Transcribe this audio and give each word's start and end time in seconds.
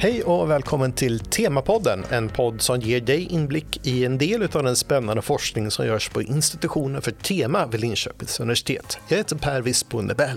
Hej 0.00 0.22
och 0.22 0.50
välkommen 0.50 0.92
till 0.92 1.20
Temapodden, 1.20 2.04
en 2.10 2.28
podd 2.28 2.62
som 2.62 2.80
ger 2.80 3.00
dig 3.00 3.22
inblick 3.30 3.86
i 3.86 4.04
en 4.04 4.18
del 4.18 4.42
av 4.42 4.62
den 4.62 4.76
spännande 4.76 5.22
forskning 5.22 5.70
som 5.70 5.86
görs 5.86 6.08
på 6.08 6.22
institutionen 6.22 7.02
för 7.02 7.10
tema 7.10 7.66
vid 7.66 7.80
Linköpings 7.80 8.40
universitet. 8.40 8.98
Jag 9.08 9.16
heter 9.16 9.36
Per 9.36 9.60
Wirsbo 9.60 10.00
Nebel. 10.00 10.36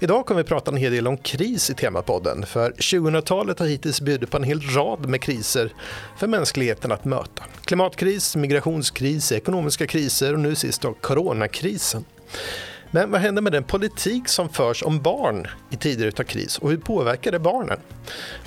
Idag 0.00 0.26
kommer 0.26 0.42
vi 0.42 0.48
prata 0.48 0.70
en 0.70 0.76
hel 0.76 0.92
del 0.92 1.06
om 1.06 1.16
kris 1.16 1.70
i 1.70 1.74
Temapodden, 1.74 2.46
för 2.46 2.70
2000-talet 2.70 3.58
har 3.58 3.66
hittills 3.66 4.00
bjudit 4.00 4.30
på 4.30 4.36
en 4.36 4.44
hel 4.44 4.60
rad 4.60 5.08
med 5.08 5.20
kriser 5.20 5.72
för 6.18 6.26
mänskligheten 6.26 6.92
att 6.92 7.04
möta. 7.04 7.42
Klimatkris, 7.64 8.36
migrationskris, 8.36 9.32
ekonomiska 9.32 9.86
kriser 9.86 10.32
och 10.32 10.40
nu 10.40 10.54
sist 10.54 10.82
då 10.82 10.94
coronakrisen. 10.94 12.04
Men 12.94 13.10
vad 13.10 13.20
händer 13.20 13.42
med 13.42 13.52
den 13.52 13.64
politik 13.64 14.28
som 14.28 14.48
förs 14.48 14.82
om 14.82 15.02
barn 15.02 15.46
i 15.70 15.76
tider 15.76 16.12
av 16.20 16.22
kris 16.22 16.58
och 16.58 16.70
hur 16.70 16.76
påverkar 16.76 17.32
det 17.32 17.38
barnen? 17.38 17.78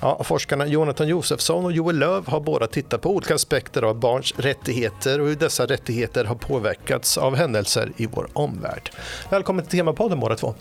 Ja, 0.02 0.24
forskarna 0.24 0.66
Jonathan 0.66 1.08
Josefsson 1.08 1.66
och 1.66 1.72
Joel 1.72 2.00
Löv 2.00 2.28
har 2.28 2.40
båda 2.40 2.68
tittat 2.68 3.02
på 3.02 3.10
olika 3.10 3.36
aspekter 3.36 3.82
av 3.82 4.00
barns 4.00 4.34
rättigheter 4.38 5.22
och 5.22 5.28
hur 5.28 5.36
dessa 5.36 5.66
rättigheter 5.66 6.26
har 6.26 6.36
påverkats 6.36 7.18
av 7.18 7.36
händelser 7.36 7.92
i 7.98 8.06
vår 8.06 8.28
omvärld. 8.34 8.92
Välkommen 9.30 9.66
till 9.66 9.80
Temapodden 9.80 10.20
båda 10.20 10.36
två. 10.36 10.56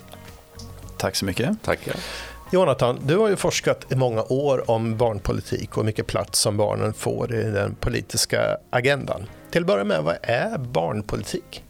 Tack 0.96 1.16
så 1.16 1.24
mycket. 1.24 1.62
Tackar. 1.62 1.96
Jonathan, 2.52 2.98
du 3.02 3.16
har 3.16 3.28
ju 3.28 3.36
forskat 3.36 3.92
i 3.92 3.96
många 3.96 4.22
år 4.22 4.70
om 4.70 4.96
barnpolitik 4.96 5.78
och 5.78 5.84
mycket 5.84 6.06
plats 6.06 6.38
som 6.38 6.56
barnen 6.56 6.94
får 6.94 7.34
i 7.34 7.42
den 7.42 7.74
politiska 7.74 8.56
agendan. 8.70 9.26
Till 9.50 9.60
att 9.60 9.66
börja 9.66 9.84
med, 9.84 10.02
vad 10.02 10.16
är 10.22 10.58
barnpolitik? 10.58 11.63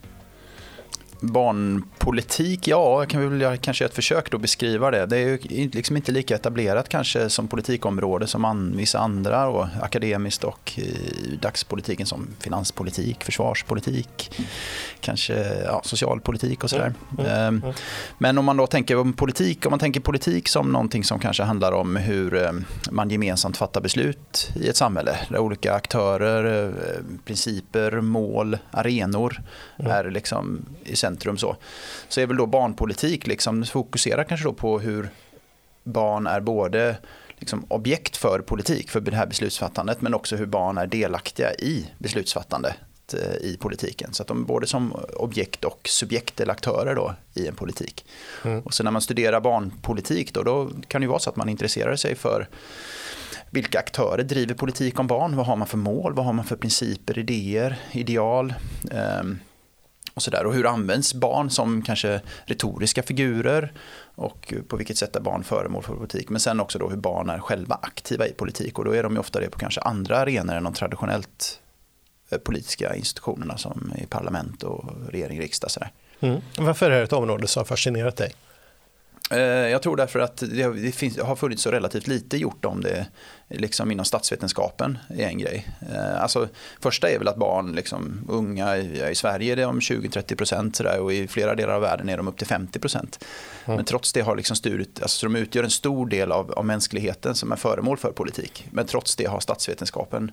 Barnpolitik, 1.33 2.69
ja, 2.69 3.07
kan 3.07 3.39
väl 3.39 3.59
kanske 3.59 3.85
göra 3.85 3.89
ett 3.89 3.95
försök 3.95 4.35
att 4.35 4.41
beskriva 4.41 4.91
det. 4.91 5.07
Det 5.07 5.17
är 5.17 5.27
ju 5.27 5.39
liksom 5.71 5.97
inte 5.97 6.13
lika 6.13 6.35
etablerat 6.35 6.89
kanske 6.89 7.31
som 7.31 7.49
politikområde 7.49 8.27
som 8.27 8.45
an, 8.45 8.75
vissa 8.77 8.99
andra, 8.99 9.47
och 9.47 9.67
akademiskt 9.83 10.45
och 10.45 10.79
i 10.79 11.39
dagspolitiken 11.43 12.07
som 12.07 12.29
finanspolitik, 12.41 13.25
försvarspolitik, 13.25 14.43
kanske 15.01 15.63
ja, 15.65 15.81
socialpolitik 15.85 16.65
och 16.65 16.71
sådär. 16.71 16.95
Mm, 17.19 17.31
mm, 17.31 17.63
mm. 17.63 17.75
Men 18.19 18.39
om 18.39 18.45
man 18.45 18.57
då 18.57 18.67
tänker 18.67 18.97
om 18.97 19.13
politik, 19.13 19.67
om 19.67 19.71
man 19.71 19.79
tänker 19.79 20.01
politik 20.01 20.49
som 20.49 20.73
någonting 20.73 21.05
som 21.05 21.19
kanske 21.19 21.43
handlar 21.43 21.73
om 21.73 21.97
hur 21.97 22.35
eh, 22.43 22.53
man 22.91 23.11
gemensamt 23.11 23.57
fattar 23.57 23.81
beslut 23.81 24.53
i 24.55 24.69
ett 24.69 24.77
samhälle, 24.77 25.17
där 25.29 25.39
olika 25.39 25.75
aktörer, 25.75 26.65
eh, 26.65 27.01
principer, 27.25 28.01
mål, 28.01 28.59
arenor 28.71 29.43
mm. 29.79 29.93
är 29.93 30.11
liksom 30.11 30.67
i 30.85 30.97
centrum 30.97 31.14
centrum 31.15 31.39
så, 31.39 31.57
så 32.09 32.21
är 32.21 32.27
väl 32.27 32.37
då 32.37 32.47
barnpolitik 32.47 33.27
liksom 33.27 33.65
fokuserar 33.65 34.25
kanske 34.25 34.47
då 34.47 34.53
på 34.53 34.81
hur 34.81 35.11
barn 35.85 36.27
är 36.27 36.41
både 36.41 36.97
liksom 37.39 37.65
objekt 37.69 38.17
för 38.17 38.39
politik, 38.39 38.91
för 38.91 39.01
det 39.01 39.17
här 39.17 39.27
beslutsfattandet, 39.27 40.01
men 40.01 40.15
också 40.15 40.37
hur 40.37 40.47
barn 40.47 40.79
är 40.79 40.87
delaktiga 40.87 41.53
i 41.55 41.91
beslutsfattandet 41.99 42.75
eh, 43.15 43.37
i 43.41 43.57
politiken. 43.61 44.13
Så 44.13 44.23
att 44.23 44.29
de 44.29 44.43
är 44.43 44.47
både 44.47 44.67
som 44.67 44.93
objekt 45.17 45.65
och 45.65 45.89
subjekt 45.89 46.41
eller 46.41 46.53
aktörer 46.53 46.95
då 46.95 47.15
i 47.35 47.47
en 47.47 47.55
politik. 47.55 48.07
Mm. 48.45 48.61
Och 48.61 48.75
så 48.75 48.85
när 48.85 48.91
man 48.91 49.03
studerar 49.03 49.41
barnpolitik 49.41 50.35
då, 50.35 50.43
då 50.43 50.71
kan 50.89 51.01
det 51.01 51.05
ju 51.05 51.09
vara 51.09 51.19
så 51.19 51.31
att 51.31 51.37
man 51.37 51.49
intresserar 51.49 51.97
sig 51.97 52.15
för 52.15 52.49
vilka 53.51 53.79
aktörer 53.79 54.23
driver 54.23 54.55
politik 54.55 54.99
om 54.99 55.07
barn? 55.07 55.37
Vad 55.37 55.47
har 55.47 55.57
man 55.57 55.69
för 55.69 55.79
mål? 55.79 56.15
Vad 56.15 56.27
har 56.27 56.33
man 56.33 56.45
för 56.45 56.57
principer, 56.57 57.19
idéer, 57.19 57.77
ideal? 57.93 58.55
Um, 59.21 59.39
och, 60.15 60.23
så 60.23 60.31
där. 60.31 60.47
och 60.47 60.55
hur 60.55 60.67
används 60.67 61.15
barn 61.15 61.51
som 61.51 61.83
kanske 61.83 62.21
retoriska 62.45 63.03
figurer 63.03 63.73
och 64.15 64.55
på 64.69 64.77
vilket 64.77 64.97
sätt 64.97 65.17
är 65.17 65.21
barn 65.21 65.45
föremål 65.45 65.83
för 65.83 65.95
politik. 65.95 66.29
Men 66.29 66.41
sen 66.41 66.61
också 66.61 66.79
då 66.79 66.89
hur 66.89 66.97
barn 66.97 67.31
är 67.31 67.39
själva 67.39 67.79
aktiva 67.83 68.27
i 68.27 68.33
politik 68.33 68.79
och 68.79 68.85
då 68.85 68.95
är 68.95 69.03
de 69.03 69.13
ju 69.13 69.19
ofta 69.19 69.41
det 69.41 69.51
på 69.51 69.59
kanske 69.59 69.81
andra 69.81 70.19
arenor 70.19 70.55
än 70.55 70.65
de 70.65 70.73
traditionellt 70.73 71.61
eh, 72.31 72.39
politiska 72.39 72.95
institutionerna 72.95 73.59
som 73.59 73.93
i 74.03 74.07
parlament 74.07 74.63
och 74.63 74.85
regering, 75.09 75.41
riksdag. 75.41 75.71
Så 75.71 75.81
mm. 76.21 76.41
Varför 76.59 76.91
är 76.91 76.99
det 76.99 77.05
ett 77.05 77.13
område 77.13 77.47
som 77.47 77.61
har 77.61 77.65
fascinerat 77.65 78.17
dig? 78.17 78.33
Eh, 79.31 79.39
jag 79.39 79.83
tror 79.83 79.97
därför 79.97 80.19
att 80.19 80.37
det, 80.37 80.93
finns, 80.93 81.19
har 81.19 81.37
funnits 81.37 81.63
så 81.63 81.71
relativt 81.71 82.07
lite 82.07 82.37
gjort 82.37 82.65
om 82.65 82.81
det 82.81 83.07
liksom 83.49 83.91
inom 83.91 84.05
statsvetenskapen 84.05 84.99
är 85.09 85.27
en 85.27 85.39
grej. 85.39 85.69
Eh, 85.93 86.23
alltså, 86.23 86.49
första 86.81 87.11
är 87.11 87.19
väl 87.19 87.29
att 87.29 87.37
barn, 87.37 87.73
liksom, 87.73 88.21
unga 88.29 88.77
i, 88.77 89.11
i 89.11 89.15
Sverige 89.15 89.53
är 89.53 89.57
de 89.57 89.81
20-30 89.81 90.37
procent 90.37 90.81
och 90.81 91.13
i 91.13 91.29
flera 91.29 91.55
delar 91.55 91.75
av 91.75 91.81
världen 91.81 92.09
är 92.09 92.17
de 92.17 92.29
upp 92.29 92.39
till 92.39 92.47
50 92.47 92.79
procent. 92.79 93.25
Mm. 93.65 93.77
Men 93.77 93.85
trots 93.85 94.13
det 94.13 94.21
har 94.21 94.37
liksom 94.37 94.57
studiet, 94.57 95.03
alltså, 95.03 95.27
de 95.27 95.37
utgör 95.37 95.65
en 95.65 95.71
stor 95.71 96.07
del 96.07 96.33
av, 96.33 96.53
av 96.53 96.65
mänskligheten 96.65 97.35
som 97.35 97.53
är 97.53 97.57
föremål 97.57 97.97
för 97.97 98.13
politik. 98.13 98.67
Men 98.71 98.87
trots 98.87 99.17
det 99.17 99.25
har 99.25 99.41
statsvetenskapen 99.41 100.33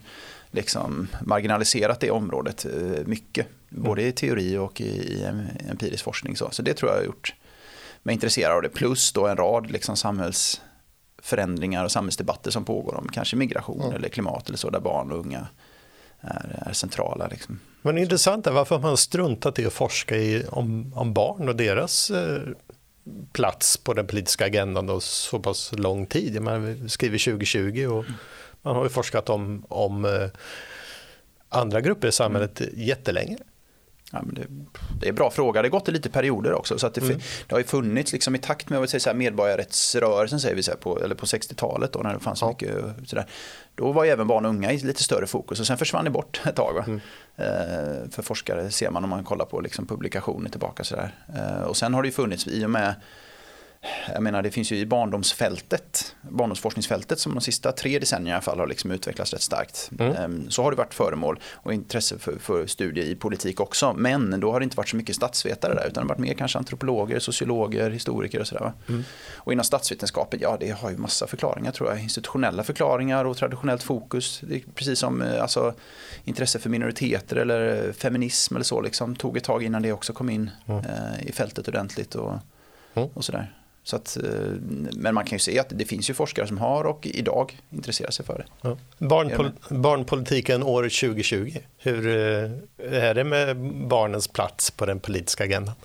liksom 0.51 1.07
marginaliserat 1.21 1.99
det 1.99 2.11
området 2.11 2.65
eh, 2.65 3.05
mycket. 3.05 3.47
Både 3.69 4.01
i 4.01 4.11
teori 4.11 4.57
och 4.57 4.81
i, 4.81 4.83
i 4.83 5.25
empirisk 5.69 6.03
forskning. 6.03 6.37
Så. 6.37 6.49
så 6.51 6.61
det 6.61 6.73
tror 6.73 6.91
jag 6.91 6.97
har 6.97 7.05
gjort 7.05 7.33
mig 8.03 8.13
intresserad 8.13 8.51
av 8.51 8.61
det. 8.61 8.69
Plus 8.69 9.11
då 9.11 9.27
en 9.27 9.37
rad 9.37 9.71
liksom 9.71 9.97
samhällsförändringar 9.97 11.83
och 11.83 11.91
samhällsdebatter 11.91 12.51
som 12.51 12.65
pågår 12.65 12.95
om 12.95 13.07
kanske 13.07 13.35
migration 13.35 13.81
mm. 13.81 13.95
eller 13.95 14.09
klimat 14.09 14.47
eller 14.47 14.57
så 14.57 14.69
där 14.69 14.79
barn 14.79 15.11
och 15.11 15.19
unga 15.19 15.47
är, 16.21 16.63
är 16.67 16.73
centrala. 16.73 17.27
Liksom. 17.27 17.59
Men 17.81 17.95
det 17.95 18.01
intressant 18.01 18.47
är 18.47 18.51
varför 18.51 18.79
man 18.79 18.97
struntat 18.97 19.59
i 19.59 19.65
att 19.65 19.73
forska 19.73 20.17
i, 20.17 20.45
om, 20.49 20.93
om 20.95 21.13
barn 21.13 21.49
och 21.49 21.55
deras 21.55 22.11
eh, 22.11 22.41
plats 23.31 23.77
på 23.77 23.93
den 23.93 24.07
politiska 24.07 24.45
agendan 24.45 24.87
då 24.87 24.99
så 24.99 25.39
pass 25.39 25.71
lång 25.77 26.05
tid. 26.05 26.41
Man 26.41 26.89
skriver 26.89 27.17
2020 27.17 27.87
och 27.87 28.05
man 28.61 28.75
har 28.75 28.83
ju 28.83 28.89
forskat 28.89 29.29
om, 29.29 29.65
om 29.69 30.05
eh, 30.05 30.27
andra 31.49 31.81
grupper 31.81 32.07
i 32.07 32.11
samhället 32.11 32.61
mm. 32.61 32.73
jättelänge. 32.75 33.37
Ja, 34.11 34.21
men 34.23 34.35
det, 34.35 34.45
det, 34.99 35.05
är 35.05 35.09
en 35.09 35.15
bra 35.15 35.31
fråga. 35.31 35.61
Det 35.61 35.67
har 35.67 35.71
gått 35.71 35.89
i 35.89 35.91
lite 35.91 36.09
perioder 36.09 36.53
också. 36.53 36.77
Så 36.77 36.87
att 36.87 36.93
det, 36.93 37.01
mm. 37.01 37.19
det 37.47 37.53
har 37.55 37.59
ju 37.59 37.65
funnits 37.65 38.13
liksom, 38.13 38.35
i 38.35 38.37
takt 38.37 38.69
med 38.69 38.89
säga, 38.89 38.99
så 38.99 39.09
här, 39.09 39.17
medborgarrättsrörelsen 39.17 40.39
säger 40.39 40.55
vi 40.55 40.63
så 40.63 40.71
här, 40.71 40.77
på, 40.77 41.03
eller 41.03 41.15
på 41.15 41.25
60-talet 41.25 41.93
då, 41.93 41.99
när 41.99 42.13
det 42.13 42.19
fanns 42.19 42.39
så 42.39 42.47
mycket 42.47 42.75
så 43.05 43.15
där, 43.15 43.25
Då 43.75 43.91
var 43.91 44.03
ju 44.03 44.09
även 44.09 44.27
barn 44.27 44.45
och 44.45 44.49
unga 44.49 44.71
i 44.71 44.77
lite 44.77 45.03
större 45.03 45.27
fokus 45.27 45.59
och 45.59 45.67
sen 45.67 45.77
försvann 45.77 46.05
det 46.05 46.11
bort 46.11 46.41
ett 46.45 46.55
tag. 46.55 46.83
Mm. 46.87 47.01
Eh, 47.35 48.09
för 48.11 48.21
forskare 48.21 48.71
ser 48.71 48.91
man 48.91 49.03
om 49.03 49.09
man 49.09 49.23
kollar 49.23 49.45
på 49.45 49.61
liksom, 49.61 49.87
publikationer 49.87 50.49
tillbaka. 50.49 50.83
Så 50.83 50.95
där. 50.95 51.15
Eh, 51.35 51.63
och 51.63 51.77
sen 51.77 51.93
har 51.93 52.01
det 52.01 52.07
ju 52.07 52.13
funnits 52.13 52.47
i 52.47 52.65
och 52.65 52.69
med 52.69 52.95
jag 54.13 54.23
menar 54.23 54.41
det 54.41 54.51
finns 54.51 54.71
ju 54.71 54.77
i 54.77 54.85
barndomsfältet, 54.85 56.15
barndomsforskningsfältet 56.21 57.19
som 57.19 57.33
de 57.33 57.41
sista 57.41 57.71
tre 57.71 57.99
decennierna 57.99 58.29
i 58.29 58.33
alla 58.33 58.41
fall 58.41 58.59
har 58.59 58.67
liksom 58.67 58.91
utvecklats 58.91 59.33
rätt 59.33 59.41
starkt. 59.41 59.89
Mm. 59.99 60.15
Ehm, 60.15 60.49
så 60.49 60.63
har 60.63 60.71
det 60.71 60.77
varit 60.77 60.93
föremål 60.93 61.39
och 61.53 61.73
intresse 61.73 62.19
för, 62.19 62.39
för 62.39 62.67
studier 62.67 63.05
i 63.05 63.15
politik 63.15 63.59
också. 63.59 63.93
Men 63.93 64.39
då 64.39 64.51
har 64.51 64.59
det 64.59 64.63
inte 64.63 64.77
varit 64.77 64.89
så 64.89 64.95
mycket 64.95 65.15
statsvetare 65.15 65.73
där 65.73 65.87
utan 65.87 65.93
det 65.93 65.99
har 65.99 66.07
varit 66.07 66.19
mer 66.19 66.33
kanske 66.33 66.57
antropologer, 66.57 67.19
sociologer, 67.19 67.89
historiker 67.89 68.39
och 68.39 68.47
sådär. 68.47 68.71
Mm. 68.89 69.03
Och 69.35 69.53
inom 69.53 69.65
statsvetenskapen, 69.65 70.39
ja 70.41 70.57
det 70.59 70.69
har 70.69 70.89
ju 70.89 70.97
massa 70.97 71.27
förklaringar 71.27 71.71
tror 71.71 71.89
jag. 71.89 71.99
Institutionella 71.99 72.63
förklaringar 72.63 73.25
och 73.25 73.37
traditionellt 73.37 73.83
fokus. 73.83 74.41
Precis 74.75 74.99
som 74.99 75.21
eh, 75.21 75.41
alltså, 75.41 75.73
intresse 76.23 76.59
för 76.59 76.69
minoriteter 76.69 77.35
eller 77.35 77.91
feminism 77.93 78.55
eller 78.55 78.65
så 78.65 78.81
liksom, 78.81 79.15
tog 79.15 79.37
ett 79.37 79.43
tag 79.43 79.63
innan 79.63 79.81
det 79.81 79.91
också 79.91 80.13
kom 80.13 80.29
in 80.29 80.49
mm. 80.65 80.85
eh, 80.85 81.27
i 81.27 81.31
fältet 81.31 81.67
ordentligt 81.67 82.15
och, 82.15 82.37
mm. 82.95 83.09
och 83.13 83.25
sådär. 83.25 83.51
Så 83.83 83.95
att, 83.95 84.17
eh, 84.17 84.31
men 84.91 85.15
man 85.15 85.25
kan 85.25 85.35
ju 85.35 85.39
se 85.39 85.59
att 85.59 85.69
det 85.69 85.85
finns 85.85 86.09
ju 86.09 86.13
forskare 86.13 86.47
som 86.47 86.57
har 86.57 86.83
och 86.83 87.07
idag 87.07 87.57
intresserar 87.69 88.11
sig 88.11 88.25
för 88.25 88.37
det. 88.37 88.45
Ja. 88.61 88.77
Barnpol 88.97 89.51
barnpolitiken 89.69 90.63
år 90.63 90.83
2020, 90.83 91.57
hur 91.77 92.07
eh, 92.07 92.51
är 93.07 93.13
det 93.13 93.23
med 93.23 93.57
barnens 93.87 94.27
plats 94.27 94.71
på 94.71 94.85
den 94.85 94.99
politiska 94.99 95.43
agendan? 95.43 95.75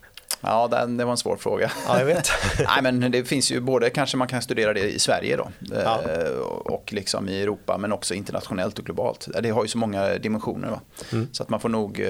Ja, 0.46 0.86
det, 0.86 1.04
var 1.04 1.10
en 1.10 1.16
svår 1.16 1.36
fråga. 1.36 1.72
Ja, 1.88 1.98
jag 1.98 2.06
vet. 2.06 2.30
Nej, 2.58 2.82
men 2.82 3.10
det 3.10 3.24
finns 3.24 3.52
ju 3.52 3.60
både, 3.60 3.90
kanske 3.90 4.16
man 4.16 4.28
kan 4.28 4.42
studera 4.42 4.72
det 4.72 4.94
i 4.94 4.98
Sverige 4.98 5.36
då, 5.36 5.50
ja. 5.58 6.02
Eh, 6.10 6.38
och 6.46 6.92
liksom 6.92 7.28
i 7.28 7.42
Europa, 7.42 7.78
men 7.78 7.92
också 7.92 8.14
internationellt 8.14 8.78
och 8.78 8.84
globalt. 8.84 9.28
Det 9.42 9.50
har 9.50 9.64
ju 9.64 9.68
så 9.68 9.78
många 9.78 10.18
dimensioner. 10.18 10.80
Mm. 11.12 11.28
Så 11.32 11.42
att 11.42 11.48
man 11.48 11.60
får 11.60 11.68
nog, 11.68 12.00
eh, 12.00 12.08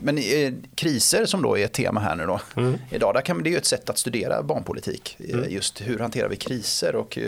men 0.00 0.18
eh, 0.18 0.52
kriser 0.74 1.26
som 1.26 1.42
då 1.42 1.58
är 1.58 1.64
ett 1.64 1.72
tema 1.72 2.00
här 2.00 2.16
nu 2.16 2.26
då, 2.26 2.40
mm. 2.56 2.78
idag, 2.90 3.14
där 3.14 3.20
kan, 3.20 3.42
det 3.42 3.48
är 3.48 3.52
ju 3.52 3.58
ett 3.58 3.66
sätt 3.66 3.90
att 3.90 3.98
studera 3.98 4.42
barnpolitik. 4.42 5.16
Mm. 5.28 5.50
Just 5.50 5.80
hur 5.80 5.98
hanterar 5.98 6.28
vi 6.28 6.36
kriser 6.36 6.96
och 6.96 7.18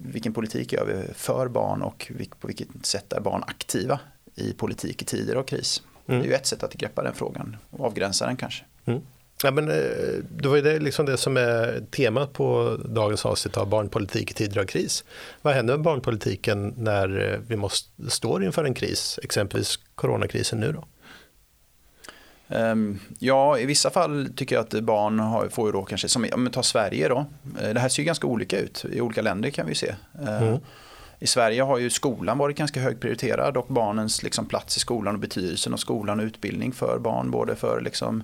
vilken 0.00 0.32
politik 0.32 0.72
gör 0.72 0.84
vi 0.84 1.14
för 1.14 1.48
barn 1.48 1.82
och 1.82 2.12
på 2.40 2.46
vilket 2.46 2.68
sätt 2.82 3.12
är 3.12 3.20
barn 3.20 3.42
aktiva 3.46 4.00
i 4.34 4.52
politik 4.52 5.02
i 5.02 5.04
tider 5.04 5.34
av 5.34 5.42
kris. 5.42 5.82
Mm. 6.08 6.20
Det 6.20 6.26
är 6.26 6.28
ju 6.28 6.34
ett 6.34 6.46
sätt 6.46 6.62
att 6.62 6.74
greppa 6.74 7.02
den 7.02 7.14
frågan 7.14 7.56
och 7.70 7.86
avgränsa 7.86 8.26
den 8.26 8.36
kanske. 8.36 8.64
Mm. 8.84 9.00
Ja, 9.42 9.50
men, 9.50 9.70
eh, 9.70 9.76
det 10.30 10.48
var 10.48 10.56
ju 10.56 10.62
det, 10.62 10.78
liksom 10.78 11.06
det 11.06 11.16
som 11.16 11.36
är 11.36 11.82
temat 11.90 12.32
på 12.32 12.76
dagens 12.84 13.26
avsnitt 13.26 13.56
av 13.56 13.68
barnpolitik 13.68 14.30
i 14.30 14.34
tider 14.34 14.60
av 14.60 14.64
kris. 14.64 15.04
Vad 15.42 15.54
händer 15.54 15.76
med 15.76 15.84
barnpolitiken 15.84 16.74
när 16.76 17.32
eh, 17.32 17.38
vi 17.48 17.56
måste, 17.56 18.10
står 18.10 18.44
inför 18.44 18.64
en 18.64 18.74
kris, 18.74 19.18
exempelvis 19.22 19.78
coronakrisen 19.94 20.60
nu 20.60 20.72
då? 20.72 20.84
Um, 22.48 23.00
ja, 23.18 23.58
i 23.58 23.66
vissa 23.66 23.90
fall 23.90 24.28
tycker 24.36 24.56
jag 24.56 24.62
att 24.62 24.80
barn 24.80 25.18
har, 25.18 25.48
får 25.48 25.68
ju 25.68 25.72
då 25.72 25.84
kanske, 25.84 26.08
som 26.08 26.50
tar 26.52 26.62
Sverige 26.62 27.08
då, 27.08 27.26
uh, 27.62 27.74
det 27.74 27.80
här 27.80 27.88
ser 27.88 28.02
ju 28.02 28.06
ganska 28.06 28.26
olika 28.26 28.58
ut 28.58 28.84
i 28.92 29.00
olika 29.00 29.22
länder 29.22 29.50
kan 29.50 29.66
vi 29.66 29.74
se. 29.74 29.94
Mm. 30.20 30.58
I 31.18 31.26
Sverige 31.26 31.62
har 31.62 31.78
ju 31.78 31.90
skolan 31.90 32.38
varit 32.38 32.56
ganska 32.56 32.80
högprioriterad 32.80 33.56
och 33.56 33.66
barnens 33.68 34.22
liksom, 34.22 34.46
plats 34.46 34.76
i 34.76 34.80
skolan 34.80 35.14
och 35.14 35.20
betydelsen 35.20 35.72
av 35.72 35.76
skolan 35.76 36.20
och 36.20 36.24
utbildning 36.24 36.72
för 36.72 36.98
barn, 36.98 37.30
både 37.30 37.56
för 37.56 37.80
liksom, 37.80 38.22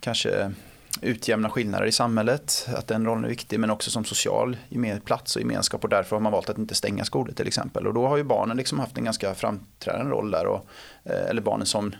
kanske 0.00 0.52
utjämna 1.00 1.50
skillnader 1.50 1.86
i 1.86 1.92
samhället, 1.92 2.68
att 2.74 2.86
den 2.86 3.06
rollen 3.06 3.24
är 3.24 3.28
viktig, 3.28 3.60
men 3.60 3.70
också 3.70 3.90
som 3.90 4.04
social 4.04 4.56
plats 5.04 5.36
och 5.36 5.42
gemenskap 5.42 5.84
och 5.84 5.90
därför 5.90 6.16
har 6.16 6.20
man 6.20 6.32
valt 6.32 6.50
att 6.50 6.58
inte 6.58 6.74
stänga 6.74 7.04
skolor 7.04 7.32
till 7.32 7.46
exempel. 7.46 7.86
Och 7.86 7.94
då 7.94 8.06
har 8.06 8.16
ju 8.16 8.24
barnen 8.24 8.56
liksom 8.56 8.78
haft 8.78 8.98
en 8.98 9.04
ganska 9.04 9.34
framträdande 9.34 10.10
roll 10.10 10.30
där, 10.30 10.46
och, 10.46 10.66
eh, 11.04 11.30
eller 11.30 11.42
barnen 11.42 11.66
som 11.66 11.94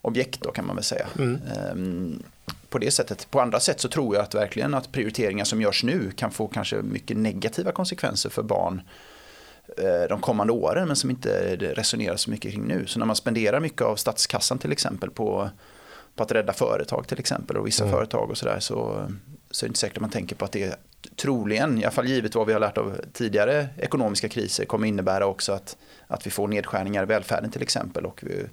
objekt 0.00 0.40
då 0.42 0.50
kan 0.50 0.66
man 0.66 0.76
väl 0.76 0.84
säga. 0.84 1.06
Mm. 1.18 1.40
Ehm, 1.56 2.22
på 2.68 2.78
det 2.78 2.90
sättet. 2.90 3.30
På 3.30 3.40
andra 3.40 3.60
sätt 3.60 3.80
så 3.80 3.88
tror 3.88 4.16
jag 4.16 4.24
att 4.24 4.34
verkligen 4.34 4.74
att 4.74 4.92
prioriteringar 4.92 5.44
som 5.44 5.60
görs 5.60 5.84
nu 5.84 6.10
kan 6.10 6.30
få 6.30 6.48
kanske 6.48 6.76
mycket 6.76 7.16
negativa 7.16 7.72
konsekvenser 7.72 8.30
för 8.30 8.42
barn 8.42 8.82
de 10.08 10.20
kommande 10.20 10.52
åren 10.52 10.86
men 10.86 10.96
som 10.96 11.10
inte 11.10 11.56
resonerar 11.56 12.16
så 12.16 12.30
mycket 12.30 12.52
kring 12.52 12.64
nu. 12.64 12.86
Så 12.86 12.98
när 12.98 13.06
man 13.06 13.16
spenderar 13.16 13.60
mycket 13.60 13.82
av 13.82 13.96
statskassan 13.96 14.58
till 14.58 14.72
exempel 14.72 15.10
på 15.10 15.50
på 16.14 16.22
att 16.22 16.32
rädda 16.32 16.52
företag 16.52 17.08
till 17.08 17.18
exempel 17.18 17.56
och 17.56 17.66
vissa 17.66 17.84
mm. 17.84 17.96
företag 17.96 18.30
och 18.30 18.38
sådär 18.38 18.60
så, 18.60 19.08
så 19.50 19.64
är 19.64 19.68
det 19.68 19.70
inte 19.70 19.80
säkert 19.80 19.96
att 19.96 20.00
man 20.00 20.10
tänker 20.10 20.36
på 20.36 20.44
att 20.44 20.52
det 20.52 20.76
troligen, 21.16 21.78
i 21.78 21.84
alla 21.84 21.90
fall 21.90 22.06
givet 22.06 22.34
vad 22.34 22.46
vi 22.46 22.52
har 22.52 22.60
lärt 22.60 22.78
av 22.78 23.00
tidigare 23.12 23.68
ekonomiska 23.78 24.28
kriser, 24.28 24.64
kommer 24.64 24.88
innebära 24.88 25.26
också 25.26 25.52
att, 25.52 25.76
att 26.06 26.26
vi 26.26 26.30
får 26.30 26.48
nedskärningar 26.48 27.02
i 27.02 27.06
välfärden 27.06 27.50
till 27.50 27.62
exempel. 27.62 28.06
Och 28.06 28.20
vi, 28.22 28.46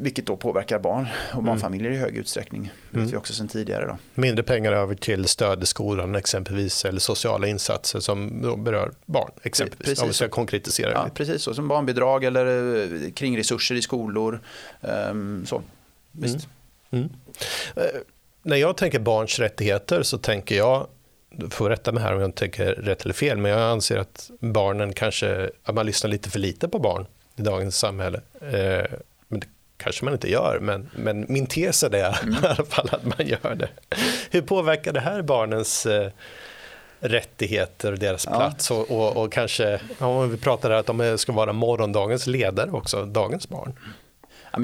vilket 0.00 0.26
då 0.26 0.36
påverkar 0.36 0.78
barn 0.78 1.06
och 1.28 1.32
mm. 1.32 1.44
barnfamiljer 1.44 1.90
mm. 1.90 2.00
i 2.00 2.04
hög 2.04 2.16
utsträckning. 2.16 2.72
Det 2.90 3.00
vet 3.00 3.12
vi 3.12 3.16
också 3.16 3.32
sedan 3.32 3.48
tidigare. 3.48 3.86
Då. 3.86 3.98
Mindre 4.14 4.42
pengar 4.42 4.72
över 4.72 4.94
till 4.94 5.24
stöd 5.24 5.62
i 5.62 5.66
skolan 5.66 6.14
exempelvis 6.14 6.84
eller 6.84 7.00
sociala 7.00 7.46
insatser 7.46 8.00
som 8.00 8.40
berör 8.64 8.92
barn 9.06 9.30
exempelvis. 9.42 9.86
Precis. 9.86 10.02
Om 10.02 10.08
vi 10.08 10.14
ska 10.14 10.28
konkretisera 10.28 10.92
ja, 10.92 11.08
Precis 11.14 11.42
så, 11.42 11.54
som 11.54 11.68
barnbidrag 11.68 12.24
eller 12.24 12.76
eh, 12.82 13.10
kringresurser 13.12 13.74
i 13.74 13.82
skolor. 13.82 14.40
Um, 14.80 15.46
så. 15.46 15.62
Visst. 16.12 16.48
Mm. 16.90 17.04
Mm. 17.04 17.10
Eh, 17.76 18.00
när 18.42 18.56
jag 18.56 18.76
tänker 18.76 18.98
barns 18.98 19.38
rättigheter 19.38 20.02
så 20.02 20.18
tänker 20.18 20.56
jag, 20.56 20.86
du 21.30 21.50
får 21.50 21.70
rätta 21.70 21.92
mig 21.92 22.02
här 22.02 22.14
om 22.14 22.20
jag 22.20 22.34
tänker 22.34 22.66
rätt 22.66 23.02
eller 23.02 23.14
fel, 23.14 23.38
men 23.38 23.50
jag 23.50 23.60
anser 23.60 23.98
att 23.98 24.30
barnen 24.38 24.92
kanske, 24.92 25.50
att 25.62 25.74
man 25.74 25.86
lyssnar 25.86 26.10
lite 26.10 26.30
för 26.30 26.38
lite 26.38 26.68
på 26.68 26.78
barn 26.78 27.06
i 27.36 27.42
dagens 27.42 27.78
samhälle. 27.78 28.20
Eh, 29.78 29.84
kanske 29.84 30.04
man 30.04 30.14
inte 30.14 30.30
gör, 30.30 30.58
men, 30.60 30.90
men 30.94 31.26
min 31.28 31.46
tes 31.46 31.82
är 31.82 31.90
det 31.90 32.16
mm. 32.22 32.34
i 32.34 32.46
alla 32.46 32.64
fall 32.64 32.88
att 32.92 33.04
man 33.04 33.26
gör 33.26 33.54
det. 33.54 33.68
Hur 34.30 34.42
påverkar 34.42 34.92
det 34.92 35.00
här 35.00 35.22
barnens 35.22 35.86
eh, 35.86 36.10
rättigheter 37.00 37.92
och 37.92 37.98
deras 37.98 38.26
ja. 38.30 38.36
plats 38.36 38.70
och, 38.70 38.90
och, 38.90 39.16
och 39.16 39.32
kanske, 39.32 39.80
om 39.98 40.30
vi 40.30 40.36
pratar 40.36 40.70
här 40.70 40.76
att 40.76 40.86
de 40.86 41.18
ska 41.18 41.32
vara 41.32 41.52
morgondagens 41.52 42.26
ledare 42.26 42.70
också, 42.70 43.04
dagens 43.04 43.48
barn 43.48 43.72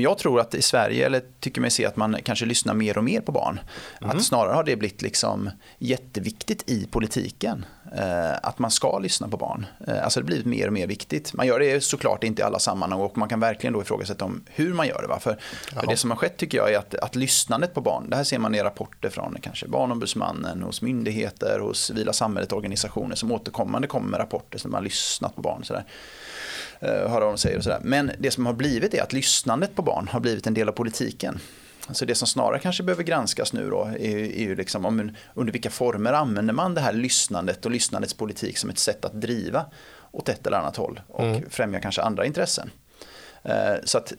jag 0.00 0.18
tror 0.18 0.40
att 0.40 0.54
i 0.54 0.62
Sverige, 0.62 1.06
eller 1.06 1.22
tycker 1.40 1.60
mig 1.60 1.70
se 1.70 1.86
att 1.86 1.96
man 1.96 2.16
kanske 2.24 2.46
lyssnar 2.46 2.74
mer 2.74 2.98
och 2.98 3.04
mer 3.04 3.20
på 3.20 3.32
barn. 3.32 3.60
Mm. 4.00 4.16
Att 4.16 4.24
snarare 4.24 4.54
har 4.54 4.64
det 4.64 4.76
blivit 4.76 5.02
liksom 5.02 5.50
jätteviktigt 5.78 6.70
i 6.70 6.86
politiken. 6.86 7.64
Eh, 7.96 8.36
att 8.42 8.58
man 8.58 8.70
ska 8.70 8.98
lyssna 8.98 9.28
på 9.28 9.36
barn. 9.36 9.66
Eh, 9.86 10.04
alltså 10.04 10.20
det 10.20 10.24
har 10.24 10.26
blivit 10.26 10.46
mer 10.46 10.66
och 10.66 10.72
mer 10.72 10.86
viktigt. 10.86 11.32
Man 11.32 11.46
gör 11.46 11.58
det 11.58 11.84
såklart 11.84 12.24
inte 12.24 12.42
i 12.42 12.44
alla 12.44 12.58
sammanhang 12.58 13.00
och 13.00 13.18
man 13.18 13.28
kan 13.28 13.40
verkligen 13.40 13.72
då 13.72 13.82
ifrågasätta 13.82 14.24
om 14.24 14.44
hur 14.48 14.74
man 14.74 14.86
gör 14.86 15.02
det. 15.02 15.08
Va? 15.08 15.20
För, 15.20 15.38
för 15.80 15.86
det 15.86 15.96
som 15.96 16.10
har 16.10 16.16
skett 16.16 16.36
tycker 16.36 16.58
jag 16.58 16.72
är 16.72 16.78
att, 16.78 16.94
att 16.94 17.16
lyssnandet 17.16 17.74
på 17.74 17.80
barn, 17.80 18.10
det 18.10 18.16
här 18.16 18.24
ser 18.24 18.38
man 18.38 18.54
i 18.54 18.62
rapporter 18.62 19.10
från 19.10 19.36
kanske 19.40 19.68
Barnombudsmannen, 19.68 20.62
hos 20.62 20.82
myndigheter, 20.82 21.58
hos 21.58 21.84
civila 21.84 22.12
samhället, 22.12 22.52
organisationer 22.52 23.16
som 23.16 23.32
återkommande 23.32 23.88
kommer 23.88 24.08
med 24.08 24.20
rapporter 24.20 24.58
som 24.58 24.74
har 24.74 24.80
lyssnat 24.80 25.36
på 25.36 25.42
barn. 25.42 25.64
Sådär. 25.64 25.80
Eh, 25.80 25.84
höra 26.80 27.20
vad 27.20 27.22
de 27.22 27.38
säger 27.38 27.56
och 27.56 27.64
sådär. 27.64 27.80
Men 27.82 28.12
det 28.18 28.30
som 28.30 28.46
har 28.46 28.52
blivit 28.52 28.94
är 28.94 29.02
att 29.02 29.12
lyssnandet 29.12 29.74
på 29.74 29.82
barn 29.82 30.08
har 30.08 30.20
blivit 30.20 30.46
en 30.46 30.54
del 30.54 30.68
av 30.68 30.72
politiken. 30.72 31.40
Alltså 31.86 32.06
det 32.06 32.14
som 32.14 32.28
snarare 32.28 32.58
kanske 32.58 32.82
behöver 32.82 33.02
granskas 33.02 33.52
nu 33.52 33.70
då 33.70 33.84
är, 33.84 34.16
är 34.16 34.42
ju 34.42 34.54
liksom 34.54 34.84
om, 34.84 35.10
under 35.34 35.52
vilka 35.52 35.70
former 35.70 36.12
använder 36.12 36.54
man 36.54 36.74
det 36.74 36.80
här 36.80 36.92
lyssnandet 36.92 37.64
och 37.64 37.70
lyssnandets 37.70 38.14
politik 38.14 38.58
som 38.58 38.70
ett 38.70 38.78
sätt 38.78 39.04
att 39.04 39.20
driva 39.20 39.64
åt 40.10 40.28
ett 40.28 40.46
eller 40.46 40.56
annat 40.56 40.76
håll 40.76 41.00
och 41.08 41.24
mm. 41.24 41.50
främja 41.50 41.80
kanske 41.80 42.02
andra 42.02 42.26
intressen. 42.26 42.70
Eh, 43.42 43.74
så 43.84 43.98
att 43.98 44.12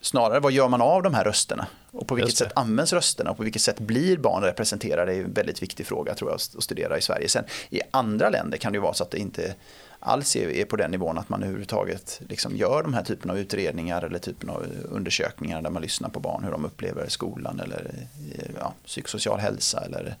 snarare 0.00 0.40
vad 0.40 0.52
gör 0.52 0.68
man 0.68 0.82
av 0.82 1.02
de 1.02 1.14
här 1.14 1.24
rösterna 1.24 1.66
och 1.90 2.08
på 2.08 2.14
vilket 2.14 2.36
sätt 2.36 2.52
används 2.54 2.92
rösterna 2.92 3.30
och 3.30 3.36
på 3.36 3.42
vilket 3.42 3.62
sätt 3.62 3.78
blir 3.78 4.16
barn 4.16 4.42
representerade 4.42 5.14
är 5.14 5.20
en 5.20 5.32
väldigt 5.32 5.62
viktig 5.62 5.86
fråga 5.86 6.14
tror 6.14 6.30
jag 6.30 6.34
att 6.34 6.62
studera 6.62 6.98
i 6.98 7.00
Sverige. 7.00 7.28
Sen 7.28 7.44
i 7.70 7.80
andra 7.90 8.30
länder 8.30 8.58
kan 8.58 8.72
det 8.72 8.76
ju 8.76 8.82
vara 8.82 8.94
så 8.94 9.04
att 9.04 9.10
det 9.10 9.18
inte 9.18 9.54
alls 10.00 10.36
är, 10.36 10.48
är 10.48 10.64
på 10.64 10.76
den 10.76 10.90
nivån 10.90 11.18
att 11.18 11.28
man 11.28 11.42
överhuvudtaget 11.42 12.20
liksom 12.28 12.56
gör 12.56 12.82
de 12.82 12.94
här 12.94 13.04
typen 13.04 13.30
av 13.30 13.38
utredningar 13.38 14.02
eller 14.02 14.18
typen 14.18 14.50
av 14.50 14.66
undersökningar 14.90 15.62
där 15.62 15.70
man 15.70 15.82
lyssnar 15.82 16.08
på 16.08 16.20
barn 16.20 16.44
hur 16.44 16.50
de 16.50 16.64
upplever 16.64 17.08
skolan 17.08 17.60
eller 17.60 17.90
eh, 18.34 18.50
ja, 18.60 18.74
psykosocial 18.86 19.38
hälsa 19.38 19.80
eller 19.80 20.16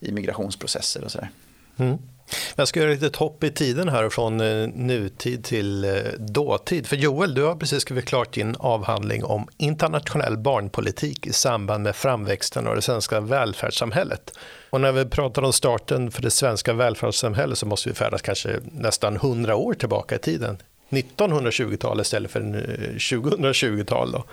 i 0.00 0.12
migrationsprocesser 0.12 1.04
och 1.04 1.10
sådär. 1.10 1.30
Mm. 1.82 1.98
Jag 2.56 2.68
ska 2.68 2.80
göra 2.80 2.92
ett 2.92 3.00
litet 3.00 3.16
hopp 3.16 3.44
i 3.44 3.50
tiden 3.50 3.88
här 3.88 4.08
från 4.08 4.40
eh, 4.40 4.68
nutid 4.68 5.44
till 5.44 5.84
eh, 5.84 5.90
dåtid. 6.18 6.86
För 6.86 6.96
Joel, 6.96 7.34
du 7.34 7.42
har 7.42 7.56
precis 7.56 7.82
skrivit 7.82 8.04
klart 8.04 8.34
din 8.34 8.56
avhandling 8.58 9.24
om 9.24 9.48
internationell 9.56 10.38
barnpolitik 10.38 11.26
i 11.26 11.32
samband 11.32 11.82
med 11.82 11.96
framväxten 11.96 12.66
av 12.66 12.76
det 12.76 12.82
svenska 12.82 13.20
välfärdssamhället. 13.20 14.38
Och 14.70 14.80
när 14.80 14.92
vi 14.92 15.04
pratar 15.04 15.42
om 15.42 15.52
starten 15.52 16.10
för 16.10 16.22
det 16.22 16.30
svenska 16.30 16.72
välfärdssamhället 16.72 17.58
så 17.58 17.66
måste 17.66 17.88
vi 17.88 17.94
färdas 17.94 18.22
kanske 18.22 18.60
nästan 18.72 19.16
100 19.16 19.56
år 19.56 19.74
tillbaka 19.74 20.14
i 20.14 20.18
tiden. 20.18 20.58
1920-tal 20.90 22.00
istället 22.00 22.30
för 22.30 22.40
eh, 22.40 22.94
2020-tal. 22.94 24.12
Då. 24.12 24.24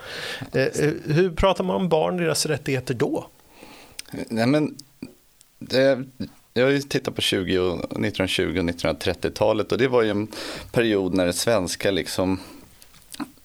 Hur 1.04 1.30
pratar 1.30 1.64
man 1.64 1.76
om 1.76 1.88
barn 1.88 2.14
och 2.14 2.20
deras 2.20 2.46
rättigheter 2.46 2.94
då? 2.94 3.26
Nej, 4.28 4.46
men 4.46 4.76
det, 5.58 6.04
jag 6.54 6.64
har 6.64 6.70
ju 6.70 6.80
tittat 6.80 7.14
på 7.14 7.20
20 7.20 7.58
och 7.58 7.78
1920 7.78 8.42
och 8.42 8.64
1930-talet 8.64 9.72
och 9.72 9.78
det 9.78 9.88
var 9.88 10.02
ju 10.02 10.10
en 10.10 10.28
period 10.72 11.14
när 11.14 11.24
den 11.24 11.34
svenska 11.34 11.90
liksom 11.90 12.40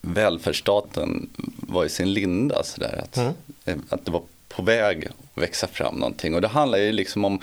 välfärdsstaten 0.02 1.30
var 1.58 1.86
i 1.86 1.90
sin 1.90 2.14
linda. 2.14 2.64
Så 2.64 2.80
där, 2.80 3.04
att, 3.04 3.18
mm. 3.18 3.84
att 3.90 4.06
det 4.06 4.12
var 4.12 4.24
på 4.50 4.62
väg 4.62 5.08
att 5.08 5.44
växa 5.44 5.68
fram 5.68 5.96
någonting. 5.96 6.36
Och 6.36 6.42
det 6.42 6.48
handlar 6.48 6.78
ju 6.78 6.92
liksom 6.92 7.26
om, 7.26 7.40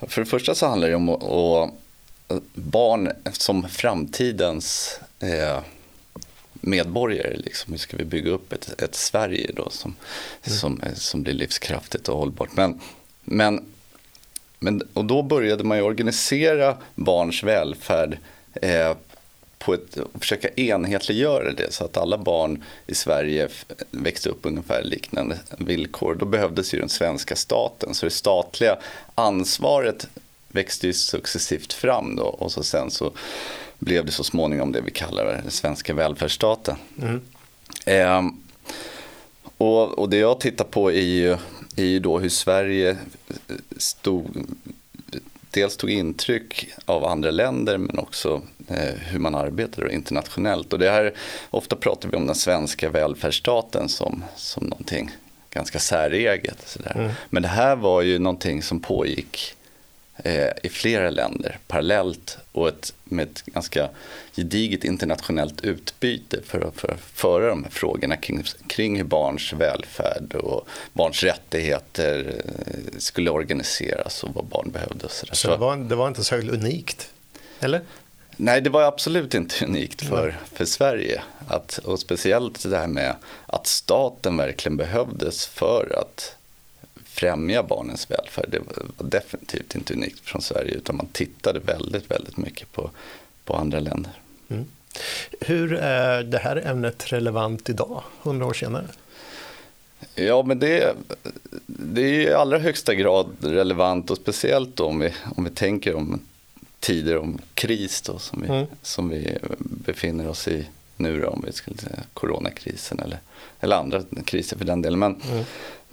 för 0.00 0.20
det 0.20 0.26
första 0.26 0.54
så 0.54 0.66
handlar 0.66 0.88
det 0.88 0.94
om 0.94 1.08
att, 1.08 1.70
barn 2.54 3.12
som 3.32 3.68
framtidens 3.68 5.00
eh, 5.20 5.58
medborgare. 6.52 7.36
Liksom. 7.36 7.72
Hur 7.72 7.78
ska 7.78 7.96
vi 7.96 8.04
bygga 8.04 8.30
upp 8.30 8.52
ett, 8.52 8.82
ett 8.82 8.94
Sverige 8.94 9.50
då 9.56 9.70
som, 9.70 9.96
mm. 10.42 10.58
som, 10.58 10.82
som 10.94 11.22
blir 11.22 11.34
livskraftigt 11.34 12.08
och 12.08 12.18
hållbart. 12.18 12.56
Men, 12.56 12.80
men 13.24 13.64
men, 14.58 14.82
och 14.92 15.04
då 15.04 15.22
började 15.22 15.64
man 15.64 15.78
ju 15.78 15.82
organisera 15.82 16.76
barns 16.94 17.42
välfärd 17.42 18.18
eh, 18.52 18.96
på 19.58 19.74
ett, 19.74 19.98
försöka 20.20 20.48
enhetliggöra 20.48 21.52
det 21.52 21.72
så 21.72 21.84
att 21.84 21.96
alla 21.96 22.18
barn 22.18 22.64
i 22.86 22.94
Sverige 22.94 23.48
växte 23.90 24.28
upp 24.28 24.40
ungefär 24.42 24.82
liknande 24.82 25.38
villkor. 25.58 26.14
Då 26.14 26.26
behövdes 26.26 26.74
ju 26.74 26.78
den 26.78 26.88
svenska 26.88 27.36
staten, 27.36 27.94
så 27.94 28.06
det 28.06 28.10
statliga 28.10 28.78
ansvaret 29.14 30.08
växte 30.48 30.86
ju 30.86 30.92
successivt 30.92 31.72
fram 31.72 32.16
då 32.16 32.24
och 32.24 32.52
så 32.52 32.62
sen 32.62 32.90
så 32.90 33.12
blev 33.78 34.06
det 34.06 34.12
så 34.12 34.24
småningom 34.24 34.72
det 34.72 34.80
vi 34.80 34.90
kallar 34.90 35.24
den 35.24 35.50
svenska 35.50 35.94
välfärdsstaten. 35.94 36.76
Mm. 37.02 37.20
Eh, 37.86 38.22
och, 39.58 39.98
och, 39.98 40.08
det 40.08 40.16
jag 40.16 40.40
tittar 40.40 40.64
på 40.64 40.92
är 40.92 41.00
ju 41.00 41.36
är 41.76 41.84
ju 41.84 41.98
då 41.98 42.18
hur 42.18 42.28
Sverige 42.28 42.96
stod, 43.76 44.46
dels 45.50 45.76
tog 45.76 45.90
intryck 45.90 46.68
av 46.84 47.04
andra 47.04 47.30
länder 47.30 47.78
men 47.78 47.98
också 47.98 48.42
eh, 48.68 48.94
hur 48.94 49.18
man 49.18 49.34
arbetar 49.34 49.92
internationellt. 49.92 50.72
Och 50.72 50.78
det 50.78 50.90
här, 50.90 51.14
ofta 51.50 51.76
pratar 51.76 52.08
vi 52.08 52.16
om 52.16 52.26
den 52.26 52.34
svenska 52.34 52.90
välfärdsstaten 52.90 53.88
som, 53.88 54.24
som 54.36 54.66
någonting 54.66 55.10
ganska 55.50 55.78
säreget. 55.78 56.78
Mm. 56.94 57.10
Men 57.30 57.42
det 57.42 57.48
här 57.48 57.76
var 57.76 58.02
ju 58.02 58.18
någonting 58.18 58.62
som 58.62 58.80
pågick 58.80 59.54
i 60.62 60.68
flera 60.68 61.10
länder 61.10 61.58
parallellt 61.66 62.38
och 62.52 62.68
ett, 62.68 62.94
med 63.04 63.28
ett 63.28 63.44
ganska 63.44 63.88
gediget 64.36 64.84
internationellt 64.84 65.64
utbyte 65.64 66.42
för 66.44 66.60
att, 66.60 66.80
för 66.80 66.92
att 66.92 67.00
föra 67.00 67.48
de 67.48 67.64
här 67.64 67.70
frågorna 67.70 68.16
kring, 68.16 68.42
kring 68.66 68.96
hur 68.96 69.04
barns 69.04 69.52
välfärd 69.52 70.34
och 70.34 70.68
barns 70.92 71.22
rättigheter 71.22 72.42
eh, 72.44 72.98
skulle 72.98 73.30
organiseras 73.30 74.24
och 74.24 74.34
vad 74.34 74.44
barn 74.44 74.70
behövde. 74.70 75.08
Så, 75.08 75.26
så 75.32 75.50
det, 75.50 75.56
var, 75.56 75.76
det 75.76 75.94
var 75.94 76.08
inte 76.08 76.24
särskilt 76.24 76.52
unikt? 76.52 77.10
Eller? 77.60 77.80
Nej, 78.36 78.60
det 78.60 78.70
var 78.70 78.82
absolut 78.82 79.34
inte 79.34 79.64
unikt 79.64 80.02
för, 80.02 80.38
för 80.52 80.64
Sverige. 80.64 81.22
Att, 81.48 81.78
och 81.78 81.98
speciellt 81.98 82.70
det 82.70 82.78
här 82.78 82.86
med 82.86 83.14
att 83.46 83.66
staten 83.66 84.36
verkligen 84.36 84.76
behövdes 84.76 85.46
för 85.46 85.98
att 86.00 86.35
främja 87.16 87.62
barnens 87.62 88.10
välfärd. 88.10 88.46
Det 88.48 88.58
var 88.58 89.08
definitivt 89.08 89.74
inte 89.74 89.94
unikt 89.94 90.20
från 90.20 90.42
Sverige 90.42 90.74
utan 90.74 90.96
man 90.96 91.06
tittade 91.12 91.58
väldigt, 91.58 92.10
väldigt 92.10 92.36
mycket 92.36 92.72
på, 92.72 92.90
på 93.44 93.54
andra 93.54 93.80
länder. 93.80 94.12
Mm. 94.48 94.64
Hur 95.40 95.72
är 95.72 96.22
det 96.22 96.38
här 96.38 96.66
ämnet 96.66 97.12
relevant 97.12 97.68
idag, 97.68 98.02
hundra 98.22 98.46
år 98.46 98.52
senare? 98.52 98.86
Ja, 100.14 100.42
men 100.42 100.58
det, 100.58 100.94
det 101.66 102.00
är 102.00 102.30
i 102.30 102.32
allra 102.32 102.58
högsta 102.58 102.94
grad 102.94 103.26
relevant 103.40 104.10
och 104.10 104.16
speciellt 104.16 104.80
om 104.80 104.98
vi, 104.98 105.12
om 105.36 105.44
vi 105.44 105.50
tänker 105.50 105.94
om 105.94 106.20
tider 106.80 107.16
om 107.16 107.38
kris 107.54 108.00
då, 108.00 108.18
som, 108.18 108.42
vi, 108.42 108.48
mm. 108.48 108.66
som 108.82 109.08
vi 109.08 109.38
befinner 109.58 110.28
oss 110.28 110.48
i 110.48 110.66
nu 110.96 111.20
då, 111.20 111.28
om 111.28 111.42
vi 111.46 111.52
skulle 111.52 111.78
säga 111.78 112.02
coronakrisen 112.14 113.00
eller, 113.00 113.18
eller 113.60 113.76
andra 113.76 114.02
kriser 114.24 114.58
för 114.58 114.64
den 114.64 114.82
delen. 114.82 114.98
Men, 114.98 115.20
mm. 115.30 115.44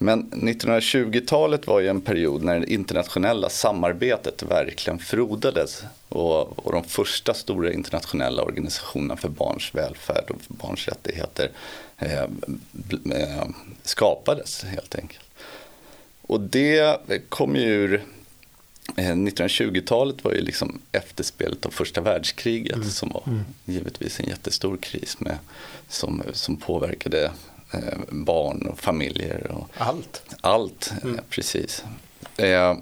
Men 0.04 0.32
1920-talet 0.32 1.68
var 1.68 1.80
ju 1.80 1.88
en 1.88 2.02
period 2.02 2.44
när 2.44 2.60
det 2.60 2.74
internationella 2.74 3.50
samarbetet 3.50 4.44
verkligen 4.44 5.00
frodades 5.00 5.84
och, 6.10 6.66
och 6.66 6.72
de 6.72 6.84
första 6.84 7.34
stora 7.34 7.74
internationella 7.74 8.44
organisationerna 8.44 9.18
för 9.18 9.30
barns 9.30 9.76
välfärd 9.76 10.24
och 10.30 10.42
barns 10.48 10.88
rättigheter 10.88 11.50
eh, 11.98 12.24
eh, 13.12 13.48
skapades 13.84 14.64
helt 14.64 14.96
enkelt. 14.96 15.26
Och 16.22 16.42
det 16.42 17.00
kom 17.30 17.56
ju 17.56 17.64
ur 17.64 18.04
1920-talet 18.96 20.18
eh, 20.18 20.24
var 20.24 20.32
ju 20.32 20.42
liksom 20.42 20.82
efterspelet 20.92 21.66
av 21.66 21.70
första 21.70 22.02
världskriget 22.02 22.76
mm. 22.76 22.90
som 22.90 23.10
var 23.10 23.24
mm. 23.28 23.44
givetvis 23.66 24.20
en 24.20 24.30
jättestor 24.30 24.78
kris 24.78 25.20
med, 25.20 25.38
som, 25.88 26.24
som 26.34 26.58
påverkade 26.58 27.32
barn 28.10 28.68
och 28.68 28.80
familjer. 28.80 29.52
Och 29.52 29.70
allt. 29.78 30.24
Allt, 30.42 30.94
mm. 31.04 31.16
eh, 31.16 31.22
precis. 31.30 31.84
Eh, 32.38 32.78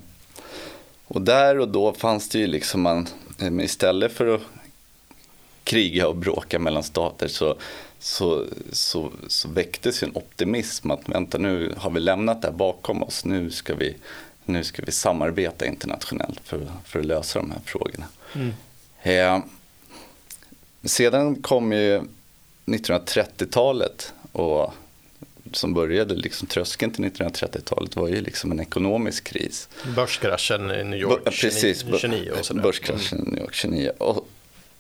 och 1.08 1.22
där 1.22 1.60
och 1.60 1.68
då 1.68 1.94
fanns 1.94 2.30
det 2.30 2.40
ju 2.40 2.48
liksom 2.48 2.82
man, 2.82 3.08
eh, 3.40 3.66
istället 3.66 4.12
för 4.12 4.36
att 4.36 4.42
kriga 5.64 6.08
och 6.08 6.16
bråka 6.16 6.60
mellan 6.60 6.84
stater 6.84 7.28
så, 7.28 7.56
så, 8.00 8.46
så, 8.72 9.12
så 9.28 9.50
väcktes 9.50 10.04
ju 10.04 10.08
en 10.08 10.16
optimism 10.16 10.92
att 10.92 11.10
vänta 11.10 11.38
nu 11.38 11.76
har 11.78 11.92
vi 11.92 12.00
lämnat 12.00 12.42
det 12.42 12.48
här 12.48 12.56
bakom 12.56 13.04
oss, 13.04 13.26
nu 13.26 13.52
ska 13.52 13.76
vi 13.76 13.96
nu 14.46 14.64
ska 14.64 14.84
vi 14.86 14.92
samarbeta 14.92 15.66
internationellt 15.66 16.40
för, 16.44 16.72
för 16.86 17.00
att 17.00 17.06
lösa 17.06 17.40
de 17.40 17.52
här 17.52 17.60
frågorna. 17.66 18.06
Mm. 18.34 18.54
Eh, 19.02 19.44
sedan 20.84 21.36
kom 21.42 21.72
ju 21.74 22.02
1930-talet 22.66 24.14
och 24.32 24.74
som 25.56 25.74
började, 25.74 26.16
liksom 26.16 26.48
tröskeln 26.48 26.92
till 26.92 27.06
1930-talet 27.06 27.96
var 27.96 28.08
ju 28.08 28.22
liksom 28.22 28.52
en 28.52 28.60
ekonomisk 28.60 29.24
kris. 29.24 29.70
Börskraschen 29.96 30.72
i 30.72 30.84
New 30.84 31.00
York 31.00 31.22
B 31.26 31.32
precis, 31.32 31.86
29 32.00 32.32
och 32.40 32.46
sådär. 32.46 32.62
Börskraschen 32.62 33.28
i 33.28 33.32
New 33.32 33.40
York 33.40 33.54
29. 33.54 33.92
Och, 33.98 34.28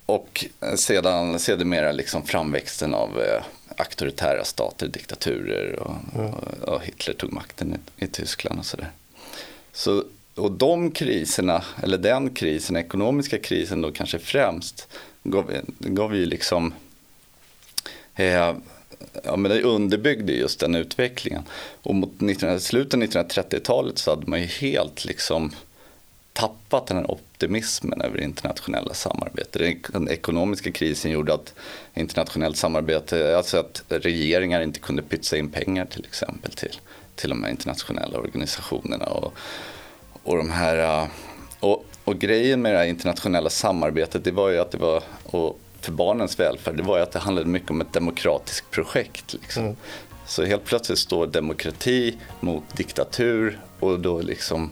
och 0.06 0.46
sedan 0.75 1.40
sedermera 1.40 1.92
liksom 1.92 2.25
framväxten 2.25 2.94
av 2.94 3.22
eh, 3.22 3.44
auktoritära 3.78 4.44
stater, 4.44 4.88
diktaturer 4.88 5.80
och, 5.80 5.96
mm. 6.16 6.34
och, 6.34 6.74
och 6.74 6.82
Hitler 6.86 7.13
tog 7.13 7.34
makten 7.34 7.78
i, 7.98 8.06
i 8.06 8.08
Tyskland 8.08 8.60
och 8.60 8.66
sådär. 8.66 8.92
Så, 9.74 10.04
och 10.36 10.51
de 10.51 10.92
kriserna, 10.92 11.63
eller 11.84 11.98
den 11.98 12.30
krisen, 12.30 12.75
ekonomiska 12.75 13.38
krisen 13.38 13.82
då 13.82 13.92
kanske 13.92 14.20
främst, 14.20 14.88
gav, 15.24 15.54
gav 15.80 16.16
ju 16.16 16.25
liksom, 16.25 16.74
eh, 18.16 18.56
ja 19.24 19.36
men 19.36 19.51
det 19.51 19.62
underbyggde 19.62 20.34
just 20.34 20.60
den 20.60 20.75
utvecklingen. 20.75 21.43
Och 21.84 21.96
mot 21.96 22.22
19, 22.22 22.60
slutet 22.60 22.93
av 22.93 23.00
1930-talet 23.03 23.98
så 23.98 24.12
hade 24.12 24.27
man 24.27 24.41
ju 24.41 24.46
helt 24.46 25.05
liksom 25.05 25.51
tappat 26.34 26.88
den 26.88 26.98
här 26.98 27.12
optimismen 27.12 28.01
över 28.01 28.22
internationella 28.22 28.93
samarbete. 28.93 29.75
Den 29.88 30.10
ekonomiska 30.10 30.72
krisen 30.72 31.12
gjorde 31.12 31.34
att 31.34 31.53
internationellt 31.93 32.58
samarbete, 32.58 33.38
alltså 33.38 33.58
att 33.58 33.84
regeringar 33.88 34.62
inte 34.62 34.79
kunde 34.79 35.01
pytsa 35.01 35.38
in 35.38 35.50
pengar 35.50 35.86
till 35.86 36.05
exempel 36.05 36.51
till 36.51 36.79
till 37.22 37.29
de 37.29 37.43
här 37.43 37.51
internationella 37.51 38.17
organisationerna. 38.17 39.05
Och, 39.05 39.34
och, 40.24 40.38
de 40.38 40.50
här, 40.50 41.03
äh, 41.03 41.08
och, 41.60 41.86
och 42.03 42.20
grejen 42.20 42.62
med 42.62 42.74
det 42.74 42.77
här 42.77 42.86
internationella 42.86 43.50
samarbetet 43.50 44.24
det 44.24 44.31
var 44.31 44.50
ju 44.50 44.58
att 44.58 44.72
det 44.72 44.77
var, 44.77 45.03
och 45.24 45.60
för 45.81 45.91
barnens 45.91 46.39
välfärd, 46.39 46.77
det 46.77 46.83
var 46.83 46.97
ju 46.97 47.03
att 47.03 47.11
det 47.11 47.19
handlade 47.19 47.47
mycket 47.47 47.71
om 47.71 47.81
ett 47.81 47.93
demokratiskt 47.93 48.71
projekt. 48.71 49.33
Liksom. 49.33 49.63
Mm. 49.63 49.75
Så 50.25 50.45
helt 50.45 50.65
plötsligt 50.65 51.00
står 51.00 51.27
demokrati 51.27 52.17
mot 52.39 52.63
diktatur 52.77 53.59
och 53.79 54.00
då 54.00 54.21
liksom 54.21 54.71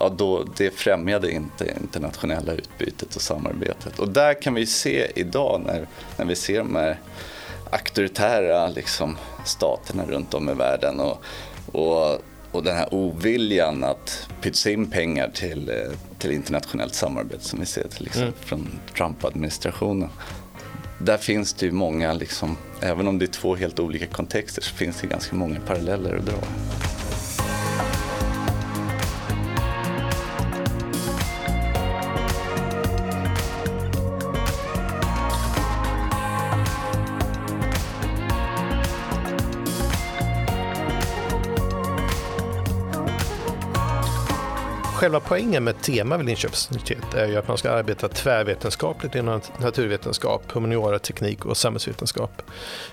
ja, 0.00 0.08
då, 0.08 0.44
det 0.56 0.70
främjade 0.70 1.32
inte 1.32 1.74
internationella 1.80 2.52
utbytet 2.52 3.16
och 3.16 3.22
samarbetet. 3.22 3.98
Och 3.98 4.08
där 4.08 4.42
kan 4.42 4.54
vi 4.54 4.66
se 4.66 5.10
idag 5.14 5.62
när, 5.66 5.86
när 6.16 6.24
vi 6.24 6.36
ser 6.36 6.58
de 6.58 6.76
här 6.76 7.00
auktoritära 7.70 8.68
liksom, 8.68 9.16
staterna 9.44 10.04
runt 10.06 10.34
om 10.34 10.50
i 10.50 10.54
världen 10.54 11.00
och 11.00 11.24
och, 11.72 12.20
och 12.50 12.62
den 12.62 12.76
här 12.76 12.94
oviljan 12.94 13.84
att 13.84 14.28
pytsa 14.40 14.70
in 14.70 14.90
pengar 14.90 15.30
till, 15.34 15.68
eh, 15.68 15.92
till 16.18 16.30
internationellt 16.30 16.94
samarbete 16.94 17.44
som 17.44 17.60
vi 17.60 17.66
ser 17.66 17.88
till 17.88 18.06
exempel 18.06 18.32
mm. 18.32 18.34
från 18.40 18.68
Trump-administrationen. 18.96 20.08
Där 20.98 21.18
finns 21.18 21.52
det 21.52 21.66
ju 21.66 21.72
många, 21.72 22.12
liksom, 22.12 22.56
även 22.80 23.08
om 23.08 23.18
det 23.18 23.24
är 23.24 23.26
två 23.26 23.56
helt 23.56 23.80
olika 23.80 24.06
kontexter, 24.06 24.62
så 24.62 24.74
finns 24.74 25.00
det 25.00 25.06
ganska 25.06 25.36
många 25.36 25.60
paralleller 25.60 26.16
att 26.16 26.26
dra. 26.26 26.38
Själva 45.06 45.20
poängen 45.20 45.64
med 45.64 45.80
tema 45.80 46.16
vid 46.16 46.26
Linköpings 46.26 46.68
universitet 46.70 47.14
är 47.14 47.26
ju 47.26 47.36
att 47.36 47.48
man 47.48 47.58
ska 47.58 47.70
arbeta 47.70 48.08
tvärvetenskapligt 48.08 49.14
inom 49.14 49.40
naturvetenskap, 49.60 50.52
humaniora, 50.52 50.98
teknik 50.98 51.46
och 51.46 51.56
samhällsvetenskap. 51.56 52.42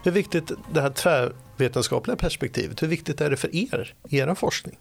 Hur 0.04 0.12
viktigt 0.12 0.52
det 0.74 0.82
här 0.82 0.90
tvärvetenskapliga 0.90 2.16
perspektivet, 2.16 2.84
hur 2.84 2.88
viktigt 2.88 3.22
är 3.22 3.30
det 3.30 3.38
för 3.38 3.56
er, 3.56 3.94
er 4.10 4.36
forskning? 4.36 4.78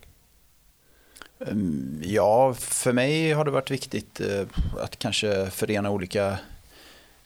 Ehm, 1.47 2.03
ja, 2.05 2.55
för 2.55 2.93
mig 2.93 3.33
har 3.33 3.45
det 3.45 3.51
varit 3.51 3.71
viktigt 3.71 4.21
eh, 4.21 4.47
att 4.81 4.99
kanske 4.99 5.51
förena 5.51 5.91
olika 5.91 6.39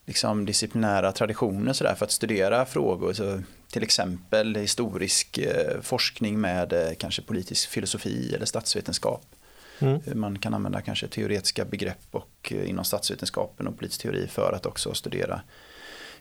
liksom, 0.05 0.47
disciplinära 0.47 1.13
traditioner 1.13 1.73
så 1.73 1.85
där, 1.85 1.95
för 1.95 2.05
att 2.05 2.13
studera 2.13 2.67
frågor. 2.67 3.13
Så 3.13 3.43
till 3.73 3.83
exempel 3.83 4.57
historisk 4.57 5.39
eh, 5.39 5.81
forskning 5.83 6.41
med 6.41 6.73
eh, 6.73 6.95
kanske 6.99 7.23
politisk 7.23 7.69
filosofi 7.69 8.35
eller 8.35 8.47
statsvetenskap. 8.47 9.36
Mm. 9.79 10.01
Man 10.15 10.39
kan 10.39 10.55
använda 10.55 10.81
kanske 10.81 11.09
teoretiska 11.09 11.65
begrepp 11.65 12.09
och 12.11 12.53
eh, 12.53 12.71
inom 12.71 12.85
statsvetenskapen 12.85 13.67
och 13.67 13.79
politisk 13.79 14.03
teori 14.03 14.27
för 14.27 14.53
att 14.53 14.67
också 14.67 14.95
studera 14.95 15.41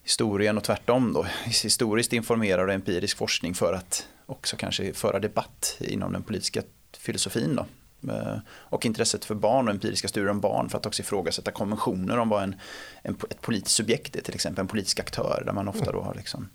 historien 0.04 0.58
och 0.58 0.64
tvärtom 0.64 1.14
då. 1.14 1.26
Historiskt 1.46 2.14
informerad 2.14 2.68
och 2.68 2.74
empirisk 2.74 3.18
forskning 3.18 3.54
för 3.54 3.74
att 3.74 4.08
också 4.26 4.58
kanske 4.58 4.94
föra 4.94 5.20
debatt 5.20 5.78
inom 5.80 6.14
den 6.14 6.24
politiska 6.24 6.62
filosofin 6.98 7.56
då. 7.56 7.66
Eh, 8.14 8.38
och 8.48 8.86
intresset 8.86 9.26
för 9.26 9.36
barn 9.36 9.68
och 9.68 9.74
empiriska 9.74 10.08
studier 10.08 10.32
om 10.32 10.40
barn 10.40 10.70
för 10.70 10.78
att 10.78 10.86
också 10.86 11.02
ifrågasätta 11.02 11.52
konventioner 11.52 12.18
om 12.18 12.30
vad 12.30 12.44
en, 12.44 12.56
en, 13.02 13.18
ett 13.30 13.42
politiskt 13.42 13.76
subjekt 13.76 14.16
är, 14.16 14.22
till 14.22 14.36
exempel 14.36 14.62
en 14.62 14.68
politisk 14.68 15.00
aktör 15.00 15.44
där 15.46 15.54
man 15.54 15.68
ofta 15.68 15.92
då 15.92 16.02
har 16.02 16.14
liksom 16.16 16.50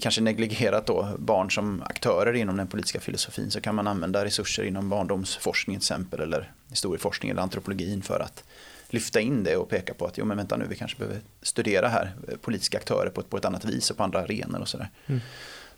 kanske 0.00 0.20
negligerat 0.20 0.86
då 0.86 1.08
barn 1.18 1.50
som 1.50 1.82
aktörer 1.82 2.32
inom 2.32 2.56
den 2.56 2.66
politiska 2.66 3.00
filosofin 3.00 3.50
så 3.50 3.60
kan 3.60 3.74
man 3.74 3.86
använda 3.86 4.24
resurser 4.24 4.64
inom 4.64 4.88
barndomsforskning 4.88 5.76
till 5.76 5.82
exempel 5.82 6.20
eller 6.20 6.52
historieforskning 6.70 7.30
eller 7.30 7.42
antropologin 7.42 8.02
för 8.02 8.20
att 8.20 8.44
lyfta 8.88 9.20
in 9.20 9.44
det 9.44 9.56
och 9.56 9.68
peka 9.68 9.94
på 9.94 10.06
att 10.06 10.18
jo 10.18 10.24
men 10.24 10.36
vänta 10.36 10.56
nu 10.56 10.66
vi 10.68 10.76
kanske 10.76 10.98
behöver 10.98 11.20
studera 11.42 11.88
här 11.88 12.12
eh, 12.28 12.36
politiska 12.36 12.78
aktörer 12.78 13.10
på 13.10 13.20
ett, 13.20 13.30
på 13.30 13.36
ett 13.36 13.44
annat 13.44 13.64
vis 13.64 13.90
och 13.90 13.96
på 13.96 14.02
andra 14.02 14.20
arenor 14.20 14.60
och 14.60 14.68
sådär. 14.68 14.88
Mm. 15.06 15.20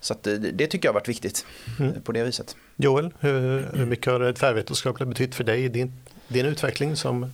Så 0.01 0.13
att 0.13 0.23
det, 0.23 0.39
det, 0.39 0.67
tycker 0.67 0.89
jag 0.89 0.93
har 0.93 1.01
varit 1.01 1.09
viktigt 1.09 1.47
mm. 1.79 2.03
på 2.03 2.13
det 2.13 2.25
viset. 2.25 2.57
Joel, 2.77 3.11
hur, 3.21 3.69
hur 3.75 3.87
mycket 3.87 4.13
har 4.13 4.21
det 4.21 4.35
tvärvetenskapliga 4.35 5.09
betytt 5.09 5.35
för 5.35 5.45
dig 5.45 5.65
i 5.65 5.69
din, 5.69 5.93
din 6.29 6.47
utveckling 6.47 6.97
som 6.97 7.33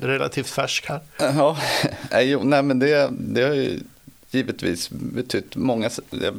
relativt 0.00 0.46
färsk 0.46 0.88
här? 0.88 1.00
Ja, 1.18 1.58
nej, 2.42 2.62
men 2.62 2.78
det, 2.78 3.10
det 3.12 3.42
har 3.42 3.54
ju 3.54 3.80
givetvis 4.34 4.90
betytt 4.90 5.56
många, 5.56 5.90
jag 6.10 6.34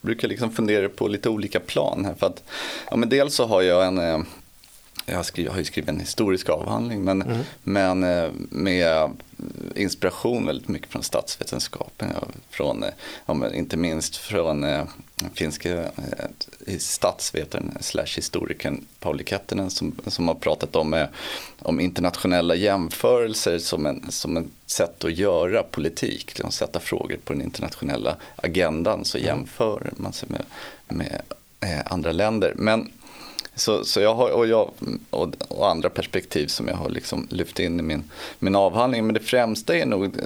brukar 0.00 0.28
liksom 0.28 0.50
fundera 0.50 0.88
på 0.88 1.08
lite 1.08 1.28
olika 1.28 1.60
plan 1.60 2.04
här. 2.04 2.14
För 2.14 2.26
att, 2.26 2.42
ja, 2.90 2.96
men 2.96 3.08
dels 3.08 3.34
så 3.34 3.46
har 3.46 3.62
jag 3.62 3.86
en, 3.86 3.98
eh, 3.98 4.20
jag, 5.06 5.26
skriver, 5.26 5.50
har 5.50 5.58
ju 5.58 5.64
skrivit 5.64 5.88
en 5.88 6.00
historisk 6.00 6.48
avhandling 6.48 7.04
men, 7.04 7.22
mm. 7.22 7.38
men 7.62 8.04
eh, 8.04 8.30
med 8.50 9.10
inspiration 9.74 10.46
väldigt 10.46 10.68
mycket 10.68 10.90
från 10.90 11.02
statsvetenskapen. 11.02 12.08
Från, 12.50 12.84
ja, 13.26 13.50
inte 13.50 13.76
minst 13.76 14.16
från 14.16 14.64
eh, 15.22 15.28
finska 15.34 15.82
eh, 15.82 16.78
statsvetaren 16.78 17.78
slash 17.80 18.16
historikern 18.16 18.84
Pauli 19.00 19.24
Kettinen 19.24 19.70
som, 19.70 19.94
som 20.06 20.28
har 20.28 20.34
pratat 20.34 20.76
om, 20.76 20.94
eh, 20.94 21.06
om 21.58 21.80
internationella 21.80 22.54
jämförelser 22.54 23.58
som 23.58 23.86
en, 23.86 24.12
som 24.12 24.36
en 24.36 24.50
sätt 24.66 25.04
att 25.04 25.18
göra 25.18 25.62
politik. 25.62 26.26
Liksom 26.26 26.50
sätta 26.50 26.80
frågor 26.80 27.16
på 27.24 27.32
den 27.32 27.42
internationella 27.42 28.16
agendan 28.36 29.04
så 29.04 29.18
mm. 29.18 29.26
jämför 29.26 29.92
man 29.96 30.12
sig 30.12 30.28
med, 30.28 30.44
med 30.88 31.22
eh, 31.60 31.92
andra 31.92 32.12
länder. 32.12 32.52
Men 32.56 32.92
så, 33.54 33.84
så 33.84 34.00
jag 34.00 34.14
har, 34.14 34.30
och, 34.30 34.46
jag, 34.46 34.70
och, 35.10 35.34
och, 35.48 35.70
andra 35.70 35.90
perspektiv 35.90 36.46
som 36.46 36.68
jag 36.68 36.76
har 36.76 36.88
liksom 36.88 37.26
lyft 37.30 37.58
in 37.58 37.80
i 37.80 37.82
min, 37.82 38.10
min 38.38 38.56
avhandling. 38.56 39.06
Men 39.06 39.14
det 39.14 39.20
främsta 39.20 39.76
är 39.76 39.86
nog 39.86 40.16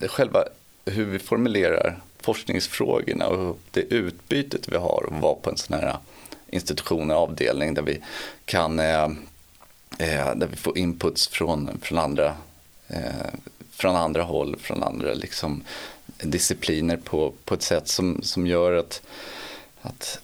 själva 0.00 0.44
hur 0.84 1.04
vi 1.04 1.18
formulerar 1.18 2.00
forskningsfrågorna 2.24 3.26
och 3.26 3.58
det 3.70 3.80
utbytet 3.80 4.68
vi 4.68 4.76
har 4.76 5.08
att 5.10 5.22
vara 5.22 5.34
på 5.34 5.50
en 5.50 5.56
sån 5.56 5.78
här 5.78 5.96
institution 6.50 7.10
och 7.10 7.16
avdelning 7.16 7.74
där 7.74 7.82
vi 7.82 8.00
kan 8.44 8.78
eh, 8.78 9.04
eh, 9.98 10.34
där 10.34 10.46
vi 10.46 10.56
får 10.56 10.78
inputs 10.78 11.28
från, 11.28 11.78
från, 11.82 11.98
andra, 11.98 12.36
eh, 12.88 13.30
från 13.70 13.96
andra 13.96 14.22
håll, 14.22 14.56
från 14.60 14.82
andra 14.82 15.14
liksom, 15.14 15.62
discipliner 16.22 16.96
på, 16.96 17.32
på 17.44 17.54
ett 17.54 17.62
sätt 17.62 17.88
som, 17.88 18.22
som 18.22 18.46
gör 18.46 18.72
att, 18.72 19.02
att 19.82 20.18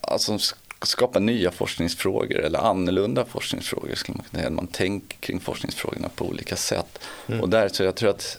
alltså, 0.00 0.38
skapa 0.82 1.18
nya 1.18 1.50
forskningsfrågor 1.50 2.38
eller 2.38 2.58
annorlunda 2.58 3.24
forskningsfrågor. 3.24 3.94
Skulle 3.94 4.18
man, 4.18 4.26
kunna 4.30 4.42
säga. 4.42 4.50
man 4.50 4.66
tänker 4.66 5.16
kring 5.16 5.40
forskningsfrågorna 5.40 6.08
på 6.08 6.24
olika 6.24 6.56
sätt. 6.56 6.98
Mm. 7.26 7.40
Och 7.40 7.48
där 7.48 7.68
så 7.68 7.82
jag 7.82 7.94
tror 7.94 8.10
att 8.10 8.38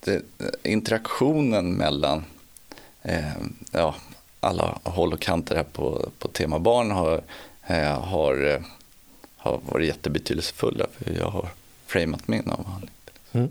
det, 0.00 0.14
eh, 0.14 0.72
interaktionen 0.72 1.74
mellan 1.74 2.24
eh, 3.02 3.32
ja, 3.72 3.94
alla 4.40 4.78
håll 4.82 5.12
och 5.12 5.20
kanter 5.20 5.56
här 5.56 5.64
på, 5.64 6.08
på 6.18 6.28
tema 6.28 6.58
barn 6.58 6.90
har, 6.90 7.22
eh, 7.66 8.00
har, 8.00 8.46
eh, 8.46 8.60
har 9.36 9.60
varit 9.68 9.86
jättebetydelsefulla 9.86 10.86
för 10.98 11.12
jag 11.18 11.30
har 11.30 11.48
framat 11.86 12.28
min 12.28 12.50
avhandling. 12.50 12.90
Mm. 13.32 13.48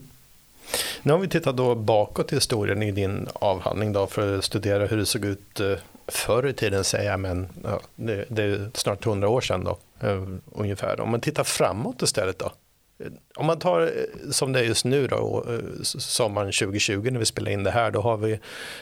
Nu 1.02 1.12
har 1.12 1.20
vi 1.20 1.28
tittat 1.28 1.58
då 1.58 1.76
bakåt 1.76 2.32
i 2.32 2.36
historien 2.36 2.84
i 2.84 2.92
din 2.92 3.28
avhandling 3.34 3.94
då 3.94 4.08
för 4.08 4.38
att 4.38 4.46
studera 4.46 4.86
hur 4.86 4.98
det 4.98 5.06
såg 5.06 5.26
ut 5.26 5.60
eh, 5.60 5.74
förr 6.08 6.48
i 6.48 6.54
tiden 6.54 6.84
säger 6.84 7.12
jag, 7.12 7.20
men 7.20 7.48
ja, 7.64 7.80
det, 7.96 8.26
det, 8.30 8.44
är 8.44 8.72
snart 8.74 9.06
hundra 9.06 9.30
år 9.30 9.42
sedan 9.42 9.64
då, 9.64 9.78
ungefär. 10.52 11.00
Om 11.00 11.12
man 11.12 11.22
tittar 11.22 11.44
framåt 11.44 12.02
istället 12.02 12.40
då. 12.40 12.52
Om 13.36 13.46
man 13.46 13.60
tar 13.60 13.82
eh, 13.82 14.32
som 14.32 14.54
det 14.54 14.60
är 14.60 14.64
just 14.64 14.86
nu 14.86 15.08
då, 15.08 15.46
eh, 15.48 15.84
sommaren 15.84 16.52
2020 16.52 17.10
när 17.12 17.20
vi 17.20 17.26
spelar 17.26 17.52
in 17.52 17.64
det 17.64 17.72
här, 17.72 17.92
då 17.92 18.02
har 18.02 18.18
vi 18.18 18.40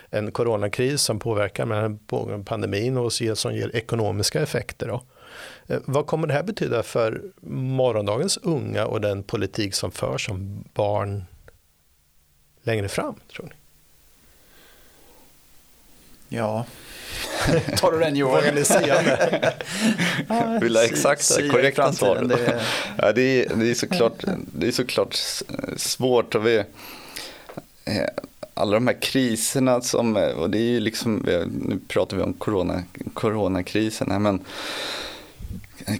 en 0.09 0.31
coronakris 0.31 1.01
som 1.01 1.19
påverkar 1.19 1.65
med 1.65 1.99
pandemin 2.45 2.97
och 2.97 3.13
som 3.13 3.55
ger 3.55 3.75
ekonomiska 3.75 4.41
effekter. 4.41 4.87
Då. 4.87 5.03
Eh, 5.67 5.79
vad 5.85 6.07
kommer 6.07 6.27
det 6.27 6.33
här 6.33 6.43
betyda 6.43 6.83
för 6.83 7.21
morgondagens 7.51 8.37
unga 8.37 8.85
och 8.85 9.01
den 9.01 9.23
politik 9.23 9.75
som 9.75 9.91
förs 9.91 10.25
som 10.25 10.63
barn 10.73 11.23
längre 12.63 12.89
fram, 12.89 13.15
tror 13.31 13.45
ni? 13.45 13.51
Ja, 16.37 16.65
Tar 17.77 17.91
du 17.91 17.99
den 17.99 18.15
Johan? 18.15 18.43
Vill 20.61 20.75
ha 20.75 20.83
exakta, 20.83 21.49
korrekta 21.49 21.93
svar? 21.93 22.15
Det... 22.15 22.61
Ja, 22.97 23.11
det, 23.11 23.21
är, 23.21 23.55
det, 23.55 23.69
är 23.69 23.73
såklart, 23.73 24.23
det 24.51 24.67
är 24.67 24.71
såklart 24.71 25.15
svårt. 25.77 26.35
Och 26.35 26.47
vi, 26.47 26.57
eh, 26.57 26.65
alla 28.53 28.73
de 28.73 28.87
här 28.87 29.01
kriserna 29.01 29.81
som, 29.81 30.15
och 30.37 30.49
det 30.49 30.57
är 30.57 30.71
ju 30.71 30.79
liksom, 30.79 31.15
nu 31.45 31.79
pratar 31.87 32.17
vi 32.17 32.23
om 32.23 32.33
corona, 32.33 32.83
coronakrisen 33.13 34.11
här, 34.11 34.19
men 34.19 34.39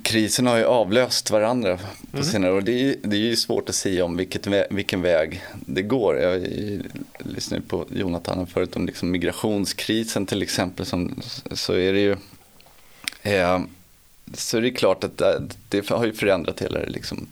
Krisen 0.01 0.47
har 0.47 0.57
ju 0.57 0.63
avlöst 0.63 1.31
varandra 1.31 1.77
på 2.11 2.17
mm. 2.17 2.23
senare 2.23 2.51
år. 2.51 2.61
Det 2.61 2.71
är, 2.71 2.95
det 3.01 3.15
är 3.15 3.19
ju 3.19 3.35
svårt 3.35 3.69
att 3.69 3.75
säga 3.75 4.05
om 4.05 4.17
vilket, 4.17 4.47
vilken 4.69 5.01
väg 5.01 5.43
det 5.53 5.81
går. 5.81 6.17
Jag 6.17 6.47
lyssnade 7.19 7.61
på 7.61 7.85
Jonathan 7.89 8.47
förut 8.47 8.75
om 8.75 8.85
liksom 8.85 9.11
migrationskrisen 9.11 10.25
till 10.25 10.41
exempel. 10.41 10.85
Som, 10.85 11.21
så 11.51 11.73
är 11.73 11.93
det 11.93 11.99
ju 11.99 12.15
eh, 13.21 13.59
så 14.33 14.57
är 14.57 14.61
det 14.61 14.71
klart 14.71 15.03
att 15.03 15.17
det, 15.17 15.41
det 15.69 15.89
har 15.89 16.05
ju 16.05 16.13
förändrat 16.13 16.61
hela 16.61 16.79
det 16.79 16.89
liksom, 16.89 17.27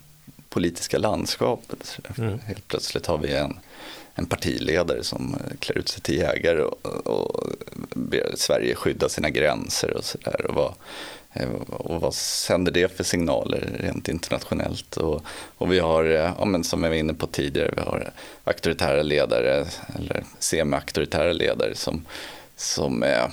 politiska 0.50 0.98
landskapet. 0.98 2.00
Mm. 2.18 2.39
Helt 2.39 2.68
plötsligt 2.68 3.06
har 3.06 3.18
vi 3.18 3.34
en, 3.34 3.60
en 4.16 4.26
partiledare 4.26 5.04
som 5.04 5.36
klär 5.60 5.78
ut 5.78 5.89
sig 5.89 6.02
till 6.02 6.18
jägare 6.18 6.62
och, 6.62 7.08
och 7.08 7.50
ber 7.94 8.34
Sverige 8.36 8.76
skydda 8.76 9.10
sina 9.10 9.30
gränser 9.30 9.98
och 9.98 10.04
sådär. 10.04 10.46
Eh, 10.50 10.74
och 11.69 12.02
vad 12.02 12.13
sänder 12.13 12.72
det 12.72 12.98
för 12.98 13.04
signaler 13.04 13.78
rent 13.80 14.10
internationellt? 14.10 14.98
Och, 14.98 15.24
och 15.58 15.72
vi 15.72 15.80
har, 15.80 16.04
eh, 16.04 16.34
ja, 16.39 16.46
men 16.46 16.63
som 16.63 16.84
jag 16.84 16.89
var 16.89 16.98
inne 16.98 17.13
på 17.13 17.28
tidigare, 17.28 17.74
vi 17.76 17.82
har 17.82 18.12
auktoritära 18.43 19.02
ledare 19.02 19.65
eller 19.96 20.24
semi-auktoritära 20.39 21.34
ledare 21.34 21.76
som, 21.76 22.06
som 22.56 23.04
eh, 23.04 23.28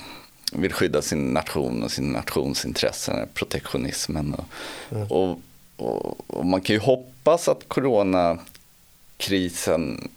vill 0.51 0.73
skydda 0.73 1.01
sin 1.01 1.33
nation 1.33 1.83
och 1.83 1.91
sin 1.91 2.11
nationsintressen, 2.11 3.27
protektionismen. 3.33 4.33
Och, 4.33 4.45
mm. 4.91 5.07
och, 5.07 5.39
och, 5.75 6.17
och, 6.27 6.45
man 6.45 6.61
kan 6.61 6.73
ju 6.73 6.79
hoppas 6.79 7.47
att 7.47 7.67
coronakrisen, 7.67 10.09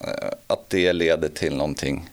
eh, 0.00 0.30
att 0.46 0.70
det 0.70 0.92
leder 0.92 1.28
till 1.28 1.56
någonting 1.56 2.08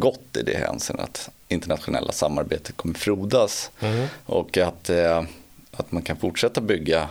gott 0.00 0.36
i 0.36 0.42
det 0.42 0.56
hänseendet. 0.56 1.04
Att 1.04 1.30
internationella 1.48 2.12
samarbetet 2.12 2.76
kommer 2.76 2.94
frodas. 2.94 3.70
Mm. 3.80 4.06
Och 4.26 4.58
att, 4.58 4.90
eh, 4.90 5.22
att 5.70 5.92
man 5.92 6.02
kan 6.02 6.16
fortsätta 6.16 6.60
bygga, 6.60 7.08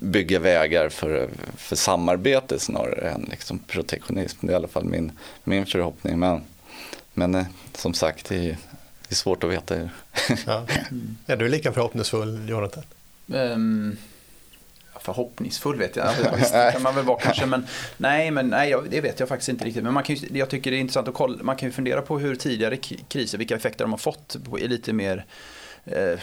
bygga 0.00 0.38
vägar 0.38 0.88
för, 0.88 1.28
för 1.56 1.76
samarbete 1.76 2.58
snarare 2.58 3.10
än 3.10 3.26
liksom 3.30 3.58
protektionism. 3.58 4.46
Det 4.46 4.50
är 4.50 4.52
i 4.52 4.56
alla 4.56 4.68
fall 4.68 4.84
min, 4.84 5.12
min 5.44 5.66
förhoppning. 5.66 6.18
Men, 6.18 6.40
men 7.14 7.34
eh, 7.34 7.46
som 7.74 7.94
sagt, 7.94 8.28
det 8.28 8.36
är, 8.36 8.56
det 9.08 9.10
är 9.10 9.14
svårt 9.14 9.44
att 9.44 9.50
veta. 9.50 9.88
Ja. 10.46 10.66
Är 11.26 11.36
du 11.36 11.48
lika 11.48 11.72
förhoppningsfull, 11.72 12.48
Jonathan? 12.48 12.84
Um 13.26 13.96
förhoppningsfull 15.02 15.78
vet 15.78 15.96
jag 15.96 16.10
inte. 16.10 16.66
det 16.66 16.72
kan 16.72 16.82
man 16.82 16.94
väl 16.94 17.04
vara 17.04 17.18
kanske. 17.20 17.46
Men 17.46 17.66
nej, 17.96 18.30
men 18.30 18.48
nej, 18.48 18.74
det 18.90 19.00
vet 19.00 19.20
jag 19.20 19.28
faktiskt 19.28 19.48
inte 19.48 19.64
riktigt. 19.64 19.84
Men 19.84 19.94
man 19.94 20.02
kan 20.02 20.16
ju, 20.16 20.38
jag 20.38 20.50
tycker 20.50 20.70
det 20.70 20.76
är 20.76 20.80
intressant 20.80 21.08
att 21.08 21.14
kolla. 21.14 21.42
Man 21.42 21.56
kan 21.56 21.68
ju 21.68 21.72
fundera 21.72 22.02
på 22.02 22.18
hur 22.18 22.34
tidigare 22.34 22.76
kriser, 23.08 23.38
vilka 23.38 23.56
effekter 23.56 23.84
de 23.84 23.90
har 23.90 23.98
fått 23.98 24.36
i 24.58 24.68
lite 24.68 24.92
mer 24.92 25.24
eh, 25.84 26.18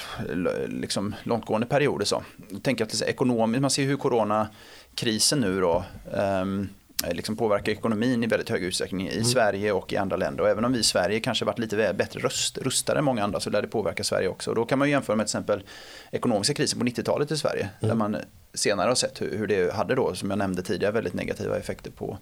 liksom 0.68 1.16
långtgående 1.24 1.68
perioder. 1.68 2.06
Så. 2.06 2.24
Tänker 2.62 2.84
att 2.84 3.00
det 3.00 3.06
är 3.06 3.10
ekonomiskt, 3.10 3.62
man 3.62 3.72
ser 3.72 3.84
hur 3.84 3.98
coronakrisen 3.98 5.40
nu 5.40 5.62
då 5.62 5.84
um, 6.12 6.70
liksom 7.08 7.38
påverkar 7.38 7.72
ekonomin 7.72 8.24
i 8.24 8.28
väldigt 8.28 8.50
hög 8.50 8.64
utsträckning 8.64 9.08
i 9.08 9.14
mm. 9.14 9.24
Sverige 9.24 9.72
och 9.72 9.94
i 9.94 9.98
andra 9.98 10.18
länder. 10.18 10.44
Och 10.44 10.50
även 10.50 10.66
om 10.66 10.74
vi 10.74 10.80
i 10.80 10.84
Sverige 10.84 11.20
kanske 11.20 11.46
varit 11.46 11.60
lite 11.60 11.94
bättre 11.98 12.20
röst, 12.20 12.58
rustade 12.58 13.00
än 13.00 13.06
många 13.06 13.24
andra 13.24 13.40
så 13.40 13.50
lär 13.50 13.62
det 13.62 13.68
påverka 13.68 14.04
Sverige 14.04 14.28
också. 14.28 14.50
Och 14.50 14.56
då 14.56 14.66
kan 14.66 14.80
man 14.80 14.90
jämföra 14.90 15.16
med 15.16 15.26
till 15.26 15.32
exempel 15.32 15.64
ekonomiska 16.12 16.54
krisen 16.54 16.80
på 16.80 16.86
90-talet 16.86 17.32
i 17.32 17.38
Sverige. 17.38 17.70
Mm. 17.80 17.90
Där 17.90 17.96
man 17.96 18.18
senare 18.54 18.88
har 18.88 18.96
sett 18.96 19.22
hur, 19.22 19.38
hur, 19.38 19.48
det 19.48 19.74
hade 19.74 19.96
då, 19.96 20.16
som 20.16 20.30
jag 20.30 20.40
nämnde 20.40 20.62
tidigare, 20.62 20.94
väldigt 20.94 21.14
negativa 21.14 21.58
effekter 21.58 21.92
på 21.92 22.18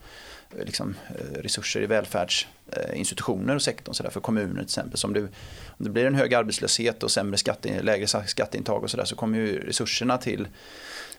eh, 0.57 0.65
liksom, 0.65 0.95
eh, 1.09 1.41
resurser 1.41 1.81
i 1.81 1.85
välfärdsinstitutioner 1.85 3.55
och 3.55 3.61
sektorn. 3.61 3.95
Så 3.95 4.03
där, 4.03 4.09
för 4.09 4.19
kommuner 4.19 4.53
till 4.53 4.63
exempel. 4.63 4.97
Så 4.97 5.07
om, 5.07 5.13
det, 5.13 5.21
om 5.21 5.29
det 5.77 5.89
blir 5.89 6.05
en 6.05 6.15
hög 6.15 6.33
arbetslöshet 6.33 7.03
och 7.03 7.11
sämre 7.11 7.37
skatte, 7.37 7.81
lägre 7.81 8.07
skatteintag 8.07 8.83
och 8.83 8.91
så 8.91 8.97
där 8.97 9.05
så 9.05 9.15
kommer 9.15 9.37
ju 9.37 9.59
resurserna 9.59 10.17
till 10.17 10.47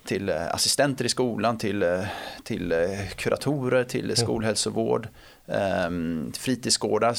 till 0.05 0.29
eh, 0.29 0.55
assistenter 0.55 1.05
i 1.05 1.09
skolan, 1.09 1.59
till, 1.59 2.05
till 2.45 2.75
kuratorer, 3.17 3.85
till 3.85 4.05
mm. 4.05 4.17
skolhälsovård, 4.17 5.09
ehm, 5.47 6.33
fritidsgårdar, 6.33 7.17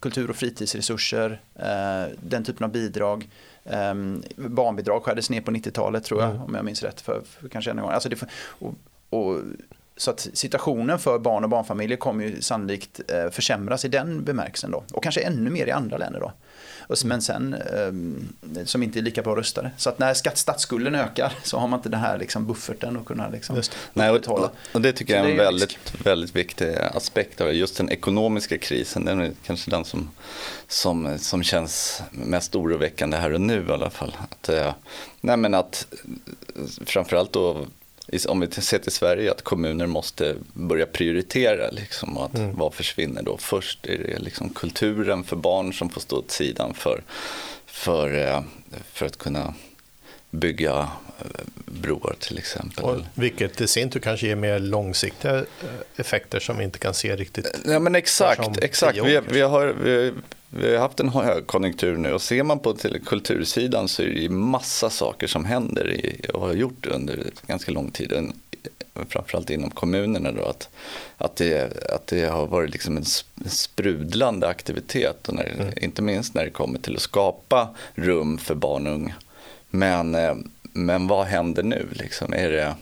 kultur 0.00 0.30
och 0.30 0.36
fritidsresurser, 0.36 1.40
den 2.20 2.44
typen 2.44 2.64
av 2.64 2.72
bidrag 2.72 3.28
Um, 3.64 4.22
barnbidrag 4.36 5.02
skärdes 5.02 5.30
ner 5.30 5.40
på 5.40 5.50
90-talet 5.50 6.04
tror 6.04 6.20
jag, 6.20 6.30
mm. 6.30 6.42
om 6.42 6.54
jag 6.54 6.64
minns 6.64 6.82
rätt. 6.82 7.00
För, 7.00 7.22
för 7.40 7.48
kanske 7.48 7.70
en 7.70 7.76
gång. 7.76 7.90
Alltså 7.90 8.08
det, 8.08 8.16
och, 8.42 8.74
och 9.10 9.38
så 9.96 10.10
att 10.10 10.28
situationen 10.32 10.98
för 10.98 11.18
barn 11.18 11.44
och 11.44 11.50
barnfamiljer 11.50 11.96
kommer 11.96 12.24
ju 12.24 12.40
sannolikt 12.40 13.00
eh, 13.08 13.30
försämras 13.30 13.84
i 13.84 13.88
den 13.88 14.24
bemärkelsen 14.24 14.70
då. 14.70 14.84
Och 14.92 15.02
kanske 15.02 15.20
ännu 15.20 15.50
mer 15.50 15.66
i 15.66 15.70
andra 15.70 15.98
länder 15.98 16.20
då. 16.20 16.32
Men 17.04 17.22
sen 17.22 17.54
eh, 17.54 18.64
som 18.64 18.82
inte 18.82 18.98
är 18.98 19.02
lika 19.02 19.22
bra 19.22 19.36
rustade. 19.36 19.70
Så 19.76 19.88
att 19.88 19.98
när 19.98 20.14
skatt, 20.14 20.38
statsskulden 20.38 20.94
ökar 20.94 21.32
så 21.42 21.58
har 21.58 21.68
man 21.68 21.78
inte 21.78 21.88
den 21.88 22.00
här 22.00 22.18
liksom 22.18 22.46
bufferten 22.46 22.96
att 22.96 23.04
kunna 23.04 23.28
liksom 23.28 23.62
Nej, 23.92 24.10
och, 24.10 24.50
och, 24.72 24.80
det 24.80 24.92
tycker 24.92 25.16
jag 25.16 25.26
är 25.26 25.30
en 25.30 25.36
väldigt, 25.36 25.78
väldigt 26.04 26.36
viktig 26.36 26.76
aspekt 26.94 27.40
av 27.40 27.46
det. 27.46 27.52
Just 27.52 27.76
den 27.76 27.90
ekonomiska 27.90 28.58
krisen, 28.58 29.04
den 29.04 29.20
är 29.20 29.32
kanske 29.46 29.70
den 29.70 29.84
som, 29.84 30.10
som, 30.68 31.18
som 31.18 31.42
känns 31.42 32.02
mest 32.10 32.56
oroväckande 32.56 33.16
här 33.16 33.32
och 33.32 33.40
nu 33.40 33.66
i 33.68 33.72
alla 33.72 33.90
fall. 33.90 34.16
Att, 34.30 34.48
eh, 34.48 34.74
nej 35.20 35.36
men 35.36 35.54
att 35.54 35.86
framförallt 36.84 37.32
då 37.32 37.66
om 38.28 38.40
vi 38.40 38.50
ser 38.50 38.78
till 38.78 38.92
Sverige, 38.92 39.30
att 39.30 39.42
kommuner 39.42 39.86
måste 39.86 40.36
börja 40.52 40.86
prioritera. 40.86 41.70
Liksom, 41.70 42.18
att 42.18 42.34
mm. 42.34 42.56
Vad 42.56 42.74
försvinner 42.74 43.22
då? 43.22 43.36
Först 43.36 43.86
är 43.86 43.98
det 43.98 44.18
liksom 44.18 44.50
kulturen 44.50 45.24
för 45.24 45.36
barn 45.36 45.72
som 45.72 45.90
får 45.90 46.00
stå 46.00 46.16
åt 46.16 46.30
sidan 46.30 46.74
för, 46.74 47.02
för, 47.66 48.26
eh, 48.26 48.42
för 48.92 49.06
att 49.06 49.16
kunna 49.16 49.54
bygga 50.30 50.90
eh, 51.18 51.40
broar 51.54 52.16
till 52.18 52.38
exempel. 52.38 52.84
Och 52.84 53.00
vilket 53.14 53.60
i 53.60 53.68
sin 53.68 53.90
tur 53.90 54.00
kanske 54.00 54.26
ger 54.26 54.36
mer 54.36 54.58
långsiktiga 54.58 55.36
eh, 55.36 55.44
effekter 55.96 56.40
som 56.40 56.58
vi 56.58 56.64
inte 56.64 56.78
kan 56.78 56.94
se 56.94 57.16
riktigt. 57.16 57.60
Ja 57.64 57.78
men 57.78 57.94
exakt, 57.94 58.58
exakt. 58.62 58.98
Vi, 58.98 59.20
vi, 59.28 59.40
har, 59.40 59.66
vi, 59.66 60.12
vi 60.50 60.74
har 60.74 60.80
haft 60.80 61.00
en 61.00 61.08
högkonjunktur 61.08 61.96
nu 61.96 62.12
och 62.12 62.22
ser 62.22 62.42
man 62.42 62.58
på 62.58 62.72
till 62.72 63.00
kultursidan 63.06 63.88
så 63.88 64.02
är 64.02 64.06
det 64.06 64.28
massa 64.28 64.90
saker 64.90 65.26
som 65.26 65.44
händer 65.44 65.90
i, 65.90 66.20
och 66.34 66.40
har 66.40 66.52
gjort 66.52 66.86
under 66.86 67.26
ganska 67.46 67.72
lång 67.72 67.90
tid. 67.90 68.32
Framförallt 69.08 69.50
inom 69.50 69.70
kommunerna 69.70 70.32
då, 70.32 70.44
att, 70.44 70.68
att, 71.18 71.36
det, 71.36 71.86
att 71.94 72.06
det 72.06 72.26
har 72.26 72.46
varit 72.46 72.70
liksom 72.70 72.96
en 72.96 73.04
sprudlande 73.50 74.48
aktivitet. 74.48 75.28
Och 75.28 75.34
när, 75.34 75.54
mm. 75.60 75.72
Inte 75.76 76.02
minst 76.02 76.34
när 76.34 76.44
det 76.44 76.50
kommer 76.50 76.78
till 76.78 76.96
att 76.96 77.02
skapa 77.02 77.68
rum 77.94 78.38
för 78.38 78.54
barn 78.54 78.86
och 78.86 78.94
unga. 78.94 79.14
Men, 79.70 80.14
eh, 80.14 80.34
men 80.62 81.06
vad 81.06 81.26
händer 81.26 81.62
nu? 81.62 81.88
Liksom? 81.92 82.32
Är, 82.32 82.50
det, 82.50 82.74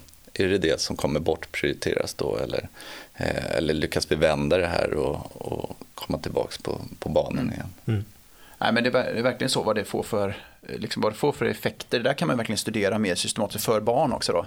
är 0.44 0.48
det 0.48 0.58
det 0.58 0.80
som 0.80 0.96
kommer 0.96 1.20
bortprioriteras 1.20 2.14
då? 2.14 2.36
Eller, 2.36 2.68
eh, 3.14 3.56
eller 3.56 3.74
lyckas 3.74 4.12
vi 4.12 4.16
vända 4.16 4.58
det 4.58 4.66
här 4.66 4.94
och, 4.94 5.36
och 5.36 5.76
komma 5.94 6.18
tillbaka 6.18 6.56
på, 6.62 6.80
på 6.98 7.08
banan 7.08 7.38
mm. 7.38 7.54
igen? 7.54 7.68
Mm. 7.86 8.04
Nej, 8.58 8.72
men 8.72 8.84
det 8.84 8.94
är 8.94 9.22
verkligen 9.22 9.50
så 9.50 9.62
vad 9.62 9.76
det 9.76 9.84
får 9.84 10.02
för, 10.02 10.36
liksom 10.60 11.02
vad 11.02 11.12
det 11.12 11.16
får 11.16 11.32
för 11.32 11.46
effekter. 11.46 11.98
Det 11.98 12.04
där 12.04 12.14
kan 12.14 12.28
man 12.28 12.36
verkligen 12.36 12.58
studera 12.58 12.98
mer 12.98 13.14
systematiskt 13.14 13.64
för 13.64 13.80
barn 13.80 14.12
också. 14.12 14.32
Då. 14.32 14.46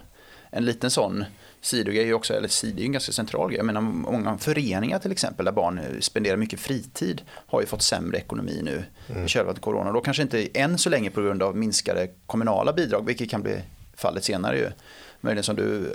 En 0.49 0.65
liten 0.65 0.91
sån 0.91 1.25
sidogrej 1.61 2.13
också, 2.13 2.33
eller 2.33 2.47
sid 2.47 2.79
är 2.79 2.83
en 2.83 2.91
ganska 2.91 3.11
central 3.11 3.49
grej. 3.49 3.57
Jag 3.57 3.65
menar 3.65 3.81
många 3.81 4.37
föreningar 4.37 4.99
till 4.99 5.11
exempel 5.11 5.45
där 5.45 5.51
barn 5.51 5.81
spenderar 5.99 6.37
mycket 6.37 6.59
fritid 6.59 7.21
har 7.29 7.61
ju 7.61 7.67
fått 7.67 7.81
sämre 7.81 8.17
ekonomi 8.17 8.61
nu 8.63 8.83
mm. 9.09 9.25
i 9.25 9.27
kölvattnet 9.27 9.63
corona. 9.63 9.91
Då 9.91 10.01
kanske 10.01 10.23
inte 10.23 10.47
än 10.53 10.77
så 10.77 10.89
länge 10.89 11.09
på 11.09 11.21
grund 11.21 11.43
av 11.43 11.57
minskade 11.57 12.07
kommunala 12.25 12.73
bidrag, 12.73 13.05
vilket 13.05 13.29
kan 13.29 13.41
bli 13.41 13.61
fallet 13.95 14.23
senare 14.23 14.57
ju 14.57 14.69
möjligen 15.21 15.43
som 15.43 15.55
du 15.55 15.93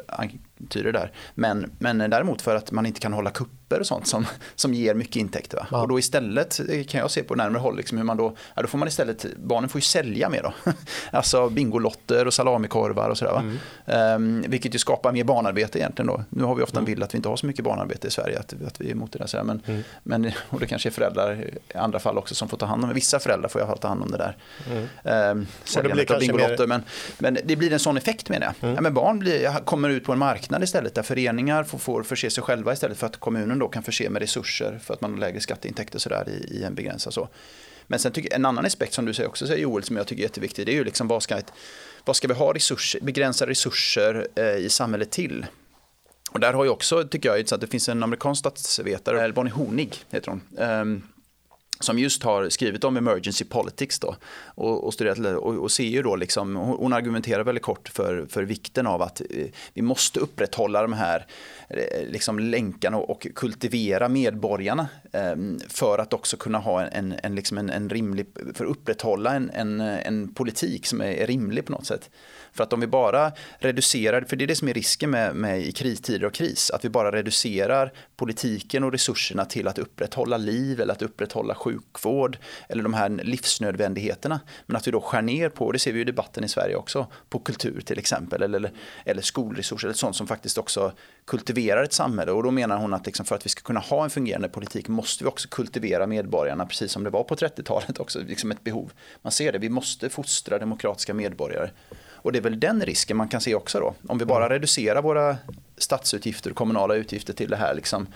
antyder 0.60 0.92
där. 0.92 1.12
Men, 1.34 1.70
men 1.78 1.98
däremot 1.98 2.42
för 2.42 2.56
att 2.56 2.72
man 2.72 2.86
inte 2.86 3.00
kan 3.00 3.12
hålla 3.12 3.30
kupper 3.30 3.80
och 3.80 3.86
sånt 3.86 4.06
som, 4.06 4.26
som 4.54 4.74
ger 4.74 4.94
mycket 4.94 5.16
intäkter. 5.16 5.58
Va? 5.58 5.66
Ja. 5.70 5.82
Och 5.82 5.88
då 5.88 5.98
istället 5.98 6.60
kan 6.88 7.00
jag 7.00 7.10
se 7.10 7.22
på 7.22 7.34
närmare 7.34 7.60
håll 7.60 7.76
liksom 7.76 7.98
hur 7.98 8.04
man 8.04 8.16
då, 8.16 8.36
ja, 8.54 8.62
då 8.62 8.68
får 8.68 8.78
man 8.78 8.88
istället, 8.88 9.26
barnen 9.36 9.68
får 9.68 9.78
ju 9.78 9.82
sälja 9.82 10.28
mer 10.28 10.42
då. 10.42 10.72
alltså 11.10 11.48
bingolotter 11.48 12.26
och 12.26 12.34
salamikorvar 12.34 13.10
och 13.10 13.18
sådär. 13.18 13.58
Mm. 13.86 14.42
Um, 14.44 14.50
vilket 14.50 14.74
ju 14.74 14.78
skapar 14.78 15.12
mer 15.12 15.24
barnarbete 15.24 15.78
egentligen 15.78 16.06
då. 16.06 16.24
Nu 16.28 16.44
har 16.44 16.54
vi 16.54 16.62
ofta 16.62 16.78
en 16.78 16.84
mm. 16.84 16.92
bild 16.92 17.02
att 17.02 17.14
vi 17.14 17.16
inte 17.16 17.28
har 17.28 17.36
så 17.36 17.46
mycket 17.46 17.64
barnarbete 17.64 18.08
i 18.08 18.10
Sverige, 18.10 18.38
att, 18.38 18.54
att 18.66 18.80
vi 18.80 18.86
är 18.86 18.92
emot 18.92 19.12
det 19.12 19.18
där. 19.18 19.42
Men, 19.42 19.62
mm. 19.66 19.82
men, 20.02 20.32
och 20.50 20.60
det 20.60 20.66
kanske 20.66 20.88
är 20.88 20.90
föräldrar 20.90 21.44
i 21.74 21.76
andra 21.78 21.98
fall 21.98 22.18
också 22.18 22.34
som 22.34 22.48
får 22.48 22.56
ta 22.56 22.66
hand 22.66 22.82
om 22.82 22.88
det. 22.88 22.94
Vissa 22.94 23.18
föräldrar 23.18 23.48
får 23.48 23.60
i 23.60 23.64
alla 23.64 23.72
fall 23.72 23.78
ta 23.78 23.88
hand 23.88 24.02
om 24.02 24.10
det 24.10 24.18
där. 24.18 24.36
Mm. 24.70 25.38
Um, 25.38 25.46
säljandet 25.64 26.10
av 26.10 26.20
bingolotter. 26.20 26.66
Mer... 26.66 26.66
Men, 26.66 26.82
men 27.18 27.38
det 27.44 27.56
blir 27.56 27.72
en 27.72 27.78
sån 27.78 27.96
effekt 27.96 28.28
menar 28.28 28.46
jag. 28.46 28.54
Mm. 28.60 28.74
Ja, 28.74 28.80
men 28.80 28.94
barn 28.94 29.18
blir, 29.18 29.64
kommer 29.64 29.88
ut 29.88 30.04
på 30.04 30.12
en 30.12 30.18
marknad 30.18 30.45
istället 30.62 30.94
där 30.94 31.02
föreningar 31.02 31.64
får, 31.64 31.78
får 31.78 32.02
förse 32.02 32.30
sig 32.30 32.44
själva 32.44 32.72
istället 32.72 32.98
för 32.98 33.06
att 33.06 33.16
kommunen 33.16 33.58
då 33.58 33.68
kan 33.68 33.82
förse 33.82 34.10
med 34.10 34.22
resurser 34.22 34.78
för 34.82 34.94
att 34.94 35.00
man 35.00 35.12
har 35.12 35.18
lägre 35.18 35.40
skatteintäkter 35.40 35.98
sådär 35.98 36.28
i, 36.28 36.58
i 36.58 36.62
en 36.62 36.74
begränsad 36.74 37.14
så. 37.14 37.28
Men 37.86 37.98
sen 37.98 38.12
tycker 38.12 38.34
en 38.34 38.46
annan 38.46 38.66
aspekt 38.66 38.92
som 38.92 39.04
du 39.04 39.14
säger 39.14 39.28
också 39.28 39.46
säger 39.46 39.62
Joel 39.62 39.82
som 39.82 39.96
jag 39.96 40.06
tycker 40.06 40.22
är 40.22 40.26
jätteviktig 40.26 40.66
det 40.66 40.72
är 40.72 40.76
ju 40.76 40.84
liksom 40.84 41.08
vad 41.08 41.22
ska, 41.22 41.38
ett, 41.38 41.52
vad 42.04 42.16
ska 42.16 42.28
vi 42.28 42.34
ha 42.34 42.54
resurser, 42.54 43.00
begränsade 43.00 43.50
resurser 43.50 44.28
eh, 44.34 44.56
i 44.56 44.68
samhället 44.68 45.10
till? 45.10 45.46
Och 46.30 46.40
där 46.40 46.52
har 46.52 46.64
ju 46.64 46.70
också, 46.70 47.04
tycker 47.04 47.28
jag, 47.28 47.52
att 47.52 47.60
det 47.60 47.66
finns 47.66 47.88
en 47.88 48.02
amerikansk 48.02 48.38
statsvetare, 48.38 49.32
Bonnie 49.32 49.50
Honig 49.50 49.96
heter 50.10 50.30
hon. 50.30 50.42
Um, 50.58 51.02
som 51.80 51.98
just 51.98 52.22
har 52.22 52.48
skrivit 52.48 52.84
om 52.84 52.96
emergency 52.96 53.44
politics 53.44 53.98
då 53.98 54.16
och, 54.44 54.84
och 54.84 54.94
studerat 54.94 55.18
och, 55.18 55.54
och 55.54 55.72
ser 55.72 55.84
ju 55.84 56.02
då 56.02 56.16
liksom, 56.16 56.56
hon 56.56 56.92
argumenterar 56.92 57.44
väldigt 57.44 57.64
kort 57.64 57.88
för, 57.88 58.26
för 58.28 58.42
vikten 58.42 58.86
av 58.86 59.02
att 59.02 59.20
eh, 59.20 59.46
vi 59.74 59.82
måste 59.82 60.20
upprätthålla 60.20 60.82
de 60.82 60.92
här 60.92 61.26
eh, 61.68 62.08
liksom 62.08 62.38
länkarna 62.38 62.96
och, 62.96 63.10
och 63.10 63.26
kultivera 63.34 64.08
medborgarna 64.08 64.88
eh, 65.12 65.36
för 65.68 65.98
att 65.98 66.12
också 66.12 66.36
kunna 66.36 66.58
ha 66.58 66.82
en, 66.82 67.14
en, 67.22 67.34
liksom 67.34 67.58
en, 67.58 67.70
en 67.70 67.90
rimlig, 67.90 68.26
för 68.54 68.64
att 68.64 68.70
upprätthålla 68.70 69.34
en, 69.34 69.50
en, 69.50 69.80
en 69.80 70.34
politik 70.34 70.86
som 70.86 71.00
är, 71.00 71.12
är 71.12 71.26
rimlig 71.26 71.64
på 71.64 71.72
något 71.72 71.86
sätt. 71.86 72.10
För 72.56 72.64
att 72.64 72.72
om 72.72 72.80
vi 72.80 72.86
bara 72.86 73.32
reducerar, 73.58 74.24
för 74.28 74.36
det 74.36 74.44
är 74.44 74.46
det 74.46 74.56
som 74.56 74.68
är 74.68 74.74
risken 74.74 75.10
med, 75.10 75.36
med 75.36 75.60
i 75.60 75.72
kristider 75.72 76.26
och 76.26 76.34
kris, 76.34 76.70
att 76.70 76.84
vi 76.84 76.88
bara 76.88 77.12
reducerar 77.12 77.92
politiken 78.16 78.84
och 78.84 78.92
resurserna 78.92 79.44
till 79.44 79.68
att 79.68 79.78
upprätthålla 79.78 80.36
liv 80.36 80.80
eller 80.80 80.92
att 80.92 81.02
upprätthålla 81.02 81.54
sjukvård 81.66 82.38
eller 82.68 82.82
de 82.82 82.94
här 82.94 83.08
livsnödvändigheterna. 83.08 84.40
Men 84.66 84.76
att 84.76 84.86
vi 84.86 84.90
då 84.90 85.00
skär 85.00 85.22
ner 85.22 85.48
på, 85.48 85.72
det 85.72 85.78
ser 85.78 85.92
vi 85.92 86.00
i 86.00 86.04
debatten 86.04 86.44
i 86.44 86.48
Sverige 86.48 86.76
också, 86.76 87.06
på 87.28 87.38
kultur 87.38 87.80
till 87.80 87.98
exempel 87.98 88.42
eller, 88.42 88.72
eller 89.04 89.22
skolresurser 89.22 89.88
eller 89.88 89.94
sånt 89.94 90.16
som 90.16 90.26
faktiskt 90.26 90.58
också 90.58 90.92
kultiverar 91.24 91.82
ett 91.82 91.92
samhälle. 91.92 92.32
Och 92.32 92.42
då 92.42 92.50
menar 92.50 92.76
hon 92.76 92.94
att 92.94 93.06
liksom 93.06 93.26
för 93.26 93.34
att 93.34 93.46
vi 93.46 93.50
ska 93.50 93.62
kunna 93.62 93.80
ha 93.80 94.04
en 94.04 94.10
fungerande 94.10 94.48
politik 94.48 94.88
måste 94.88 95.24
vi 95.24 95.30
också 95.30 95.48
kultivera 95.48 96.06
medborgarna, 96.06 96.66
precis 96.66 96.92
som 96.92 97.04
det 97.04 97.10
var 97.10 97.24
på 97.24 97.34
30-talet 97.34 97.98
också, 97.98 98.18
liksom 98.18 98.50
ett 98.50 98.64
behov. 98.64 98.92
Man 99.22 99.32
ser 99.32 99.52
det, 99.52 99.58
vi 99.58 99.68
måste 99.68 100.08
fostra 100.08 100.58
demokratiska 100.58 101.14
medborgare. 101.14 101.70
Och 102.26 102.32
det 102.32 102.38
är 102.38 102.42
väl 102.42 102.60
den 102.60 102.82
risken 102.82 103.16
man 103.16 103.28
kan 103.28 103.40
se 103.40 103.54
också 103.54 103.80
då. 103.80 103.94
Om 104.08 104.18
vi 104.18 104.24
bara 104.24 104.46
mm. 104.46 104.52
reducerar 104.52 105.02
våra 105.02 105.36
statsutgifter 105.78 106.50
och 106.50 106.56
kommunala 106.56 106.94
utgifter 106.94 107.32
till 107.32 107.50
det 107.50 107.56
här 107.56 107.74
liksom, 107.74 108.06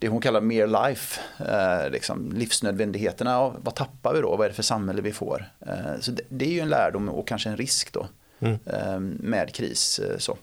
det 0.00 0.08
hon 0.08 0.20
kallar 0.20 0.40
mer 0.40 0.66
life, 0.66 1.20
eh, 1.38 1.90
liksom 1.90 2.32
livsnödvändigheterna. 2.32 3.30
Ja, 3.30 3.54
vad 3.62 3.74
tappar 3.74 4.14
vi 4.14 4.20
då? 4.20 4.36
Vad 4.36 4.44
är 4.44 4.48
det 4.48 4.54
för 4.54 4.62
samhälle 4.62 5.02
vi 5.02 5.12
får? 5.12 5.44
Eh, 5.66 6.00
så 6.00 6.10
det, 6.10 6.22
det, 6.28 6.44
är 6.44 6.50
ju 6.50 6.60
en 6.60 6.68
lärdom 6.68 7.08
och 7.08 7.28
kanske 7.28 7.48
en 7.48 7.56
risk 7.56 7.92
då 7.92 8.06
mm. 8.40 8.58
eh, 8.66 9.00
med 9.00 9.54
kris. 9.54 9.98
Eh, 9.98 10.18
så. 10.18 10.36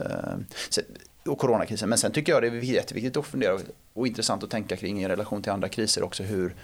Eh, 0.00 0.36
så. 0.68 0.80
och 1.26 1.38
coronakrisen. 1.38 1.88
Men 1.88 1.98
sen 1.98 2.12
tycker 2.12 2.32
jag 2.32 2.42
det 2.42 2.48
är 2.48 2.52
jätteviktigt 2.52 3.16
att 3.16 3.26
fundera 3.26 3.58
och 3.92 4.06
intressant 4.06 4.42
att 4.42 4.50
tänka 4.50 4.76
kring 4.76 5.02
i 5.02 5.08
relation 5.08 5.42
till 5.42 5.52
andra 5.52 5.68
kriser 5.68 6.02
också 6.02 6.22
hur 6.22 6.54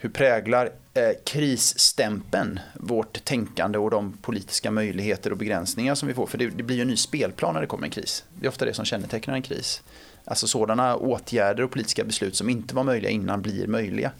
hur 0.00 0.08
präglar 0.08 0.70
eh, 0.94 1.10
krisstämpeln 1.24 2.60
vårt 2.74 3.24
tänkande 3.24 3.78
och 3.78 3.90
de 3.90 4.12
politiska 4.12 4.70
möjligheter 4.70 5.30
och 5.30 5.38
begränsningar 5.38 5.94
som 5.94 6.08
vi 6.08 6.14
får? 6.14 6.26
För 6.26 6.38
det, 6.38 6.46
det 6.46 6.62
blir 6.62 6.76
ju 6.76 6.82
en 6.82 6.88
ny 6.88 6.96
spelplan 6.96 7.54
när 7.54 7.60
det 7.60 7.66
kommer 7.66 7.84
en 7.84 7.90
kris. 7.90 8.24
Det 8.34 8.46
är 8.46 8.48
ofta 8.48 8.64
det 8.64 8.74
som 8.74 8.84
kännetecknar 8.84 9.34
en 9.34 9.42
kris. 9.42 9.82
Alltså 10.24 10.46
sådana 10.46 10.96
åtgärder 10.96 11.62
och 11.62 11.70
politiska 11.70 12.04
beslut 12.04 12.36
som 12.36 12.48
inte 12.48 12.74
var 12.74 12.84
möjliga 12.84 13.10
innan 13.10 13.42
blir 13.42 13.66
möjliga. 13.66 14.10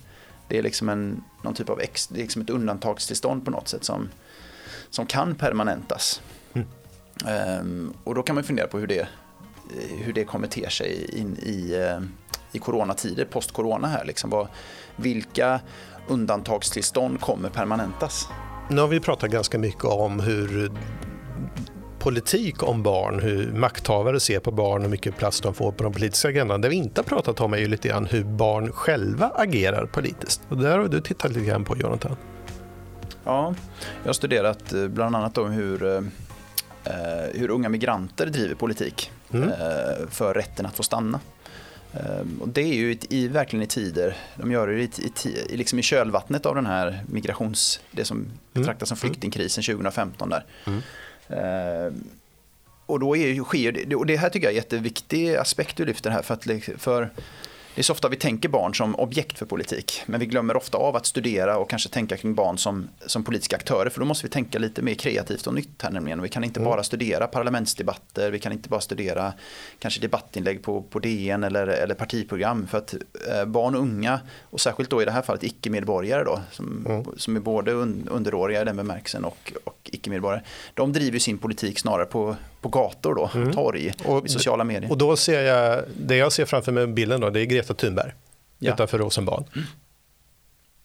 Det 0.49 0.59
är 0.59 0.63
liksom 0.63 0.89
en, 0.89 1.25
någon 1.43 1.55
typ 1.55 1.69
av 1.69 1.81
ex, 1.81 2.07
det 2.07 2.21
är 2.21 2.23
liksom 2.23 2.43
ett 2.43 2.51
undantagstillstånd 2.51 3.45
på 3.45 3.51
något 3.51 3.69
sätt 3.69 3.85
som, 3.85 4.09
som 4.91 5.07
kan 5.07 5.35
permanentas. 5.35 6.23
Mm. 6.53 6.69
Um, 7.61 7.95
och 8.05 8.15
då 8.15 8.23
kan 8.23 8.35
man 8.35 8.45
fundera 8.45 8.67
på 8.67 8.79
hur 8.79 8.87
det, 8.87 9.09
hur 10.05 10.13
det 10.13 10.25
kommer 10.25 10.49
te 10.49 10.71
sig 10.71 11.19
in 11.19 11.37
i, 11.37 11.75
uh, 11.77 12.07
i 12.53 12.59
coronatider, 12.59 13.25
post-corona 13.25 13.89
här. 13.89 14.05
Liksom. 14.05 14.31
Vad, 14.31 14.49
vilka 14.97 15.61
undantagstillstånd 16.09 17.21
kommer 17.21 17.49
permanentas? 17.49 18.29
Nu 18.71 18.81
har 18.81 18.89
vi 18.89 19.01
pratat 19.01 19.31
ganska 19.31 19.59
mycket 19.59 19.85
om 19.85 20.21
hur 20.21 20.73
politik 21.99 22.63
om 22.63 22.83
barn, 22.83 23.21
hur 23.21 23.53
makthavare 23.53 24.21
ser 24.21 24.41
på 24.41 24.51
barn 24.51 24.77
och 24.77 24.83
hur 24.83 24.91
mycket 24.91 25.17
plats 25.17 25.41
de 25.41 25.55
får 25.55 25.73
på 25.73 25.83
den 25.83 25.93
politiska 25.93 26.29
agendan. 26.29 26.61
Det 26.61 26.69
vi 26.69 26.77
inte 26.77 27.01
har 27.01 27.05
pratat 27.05 27.41
om 27.41 27.53
är 27.53 27.59
ju 27.59 27.69
lite 27.69 27.89
grann 27.89 28.07
hur 28.07 28.25
barn 28.25 28.73
själva 28.73 29.33
agerar 29.35 29.87
politiskt. 29.87 30.41
Och 30.49 30.57
där 30.57 30.79
har 30.79 30.89
du 30.89 31.01
tittat 31.01 31.33
lite 31.33 31.47
grann 31.47 31.65
på, 31.65 31.77
Jonathan. 31.77 32.17
Ja, 33.25 33.55
jag 34.03 34.09
har 34.09 34.13
studerat 34.13 34.73
eh, 34.73 34.89
bland 34.89 35.17
annat 35.17 35.39
om 35.39 35.51
hur, 35.51 35.85
eh, 35.87 36.03
eh, 36.85 37.31
hur 37.35 37.51
unga 37.51 37.69
migranter 37.69 38.27
driver 38.27 38.55
politik 38.55 39.11
mm. 39.31 39.51
för 40.11 40.35
rätten 40.35 40.67
att 40.67 40.75
få 40.77 40.83
stanna. 40.83 41.21
Ehm, 41.93 42.39
och 42.41 42.49
det 42.49 42.61
är 42.61 42.75
ju 42.75 42.99
i, 43.09 43.29
verkligen 43.29 43.63
i 43.63 43.67
tider, 43.67 44.17
de 44.37 44.53
gör 44.53 44.69
det 44.69 44.83
i, 44.83 44.91
i, 45.49 45.57
liksom 45.57 45.79
i 45.79 45.83
kölvattnet 45.83 46.47
av 46.47 46.55
den 46.55 46.67
här 46.67 47.05
migrations, 47.07 47.81
det 47.91 48.05
som 48.05 48.17
mm. 48.17 48.31
betraktas 48.53 48.89
som 48.89 48.99
flyktingkrisen 48.99 49.65
2015 49.65 50.31
där. 50.31 50.45
Mm. 50.67 50.83
Ehm, 51.29 52.05
och 52.87 53.01
då 53.01 53.17
är, 53.17 53.45
sker 53.45 53.73
det, 53.73 53.97
och 53.97 54.07
det 54.07 54.17
här 54.17 54.29
tycker 54.29 54.47
jag 54.47 54.53
är 54.53 54.57
en 54.57 54.63
jätteviktig 54.63 55.37
aspekt 55.37 55.77
du 55.77 55.85
lyfter 55.85 56.11
här. 56.11 56.23
För, 56.23 56.35
att, 56.35 56.47
för 56.77 57.11
det 57.79 57.83
är 57.83 57.85
så 57.85 57.93
ofta 57.93 58.09
vi 58.09 58.17
tänker 58.17 58.49
barn 58.49 58.75
som 58.75 58.95
objekt 58.95 59.39
för 59.39 59.47
politik, 59.47 60.03
men 60.07 60.21
vi 60.21 60.27
glömmer 60.27 60.57
ofta 60.57 60.79
av 60.79 60.97
att 60.97 61.07
studera 61.07 61.59
och 61.59 61.71
kanske 61.71 61.89
tänka 61.89 62.17
kring 62.17 62.35
barn 62.35 62.59
som, 62.59 62.89
som 63.07 63.25
politiska 63.25 63.57
aktörer, 63.57 63.91
för 63.91 64.01
då 64.01 64.07
måste 64.07 64.27
vi 64.27 64.31
tänka 64.31 64.59
lite 64.59 64.83
mer 64.83 64.95
kreativt 64.95 65.47
och 65.47 65.55
nytt 65.55 65.83
här 65.83 65.91
nämligen. 65.91 66.23
Vi 66.23 66.29
kan 66.29 66.45
inte 66.45 66.61
mm. 66.61 66.71
bara 66.71 66.83
studera 66.83 67.27
parlamentsdebatter, 67.27 68.31
vi 68.31 68.39
kan 68.39 68.53
inte 68.53 68.69
bara 68.69 68.81
studera 68.81 69.33
kanske 69.79 70.01
debattinlägg 70.01 70.63
på, 70.63 70.83
på 70.83 70.99
DN 70.99 71.45
eller, 71.45 71.67
eller 71.67 71.95
partiprogram, 71.95 72.67
för 72.67 72.79
att 72.79 72.95
eh, 73.29 73.45
barn 73.45 73.75
och 73.75 73.81
unga, 73.81 74.21
och 74.43 74.61
särskilt 74.61 74.91
då 74.91 75.03
i 75.03 75.05
det 75.05 75.11
här 75.11 75.23
fallet 75.23 75.45
icke-medborgare 75.45 76.25
då, 76.25 76.41
som, 76.51 76.87
mm. 76.87 77.05
som 77.17 77.37
är 77.37 77.41
både 77.41 77.73
un, 77.73 78.09
underåriga 78.11 78.63
i 78.63 78.65
den 78.65 78.77
bemärkelsen 78.77 79.25
och, 79.25 79.53
och 79.65 79.79
icke-medborgare, 79.85 80.43
de 80.75 80.93
driver 80.93 81.19
sin 81.19 81.39
politik 81.39 81.79
snarare 81.79 82.07
på, 82.07 82.37
på 82.61 82.69
gator 82.69 83.15
då, 83.15 83.31
mm. 83.35 83.53
torg, 83.53 83.93
och, 84.05 84.27
i 84.27 84.29
sociala 84.29 84.65
medier. 84.65 84.91
Och 84.91 84.99
då 84.99 85.17
ser 85.17 85.43
jag, 85.43 85.85
det 85.97 86.17
jag 86.17 86.33
ser 86.33 86.45
framför 86.45 86.73
mig 86.73 86.87
bilden 86.87 87.21
då, 87.21 87.31
det 87.31 87.41
är 87.41 87.45
Greta 87.45 87.75
Thunberg 87.75 88.13
ja. 88.59 88.73
utanför 88.73 88.99
Rosenbad. 88.99 89.45
Mm. 89.55 89.67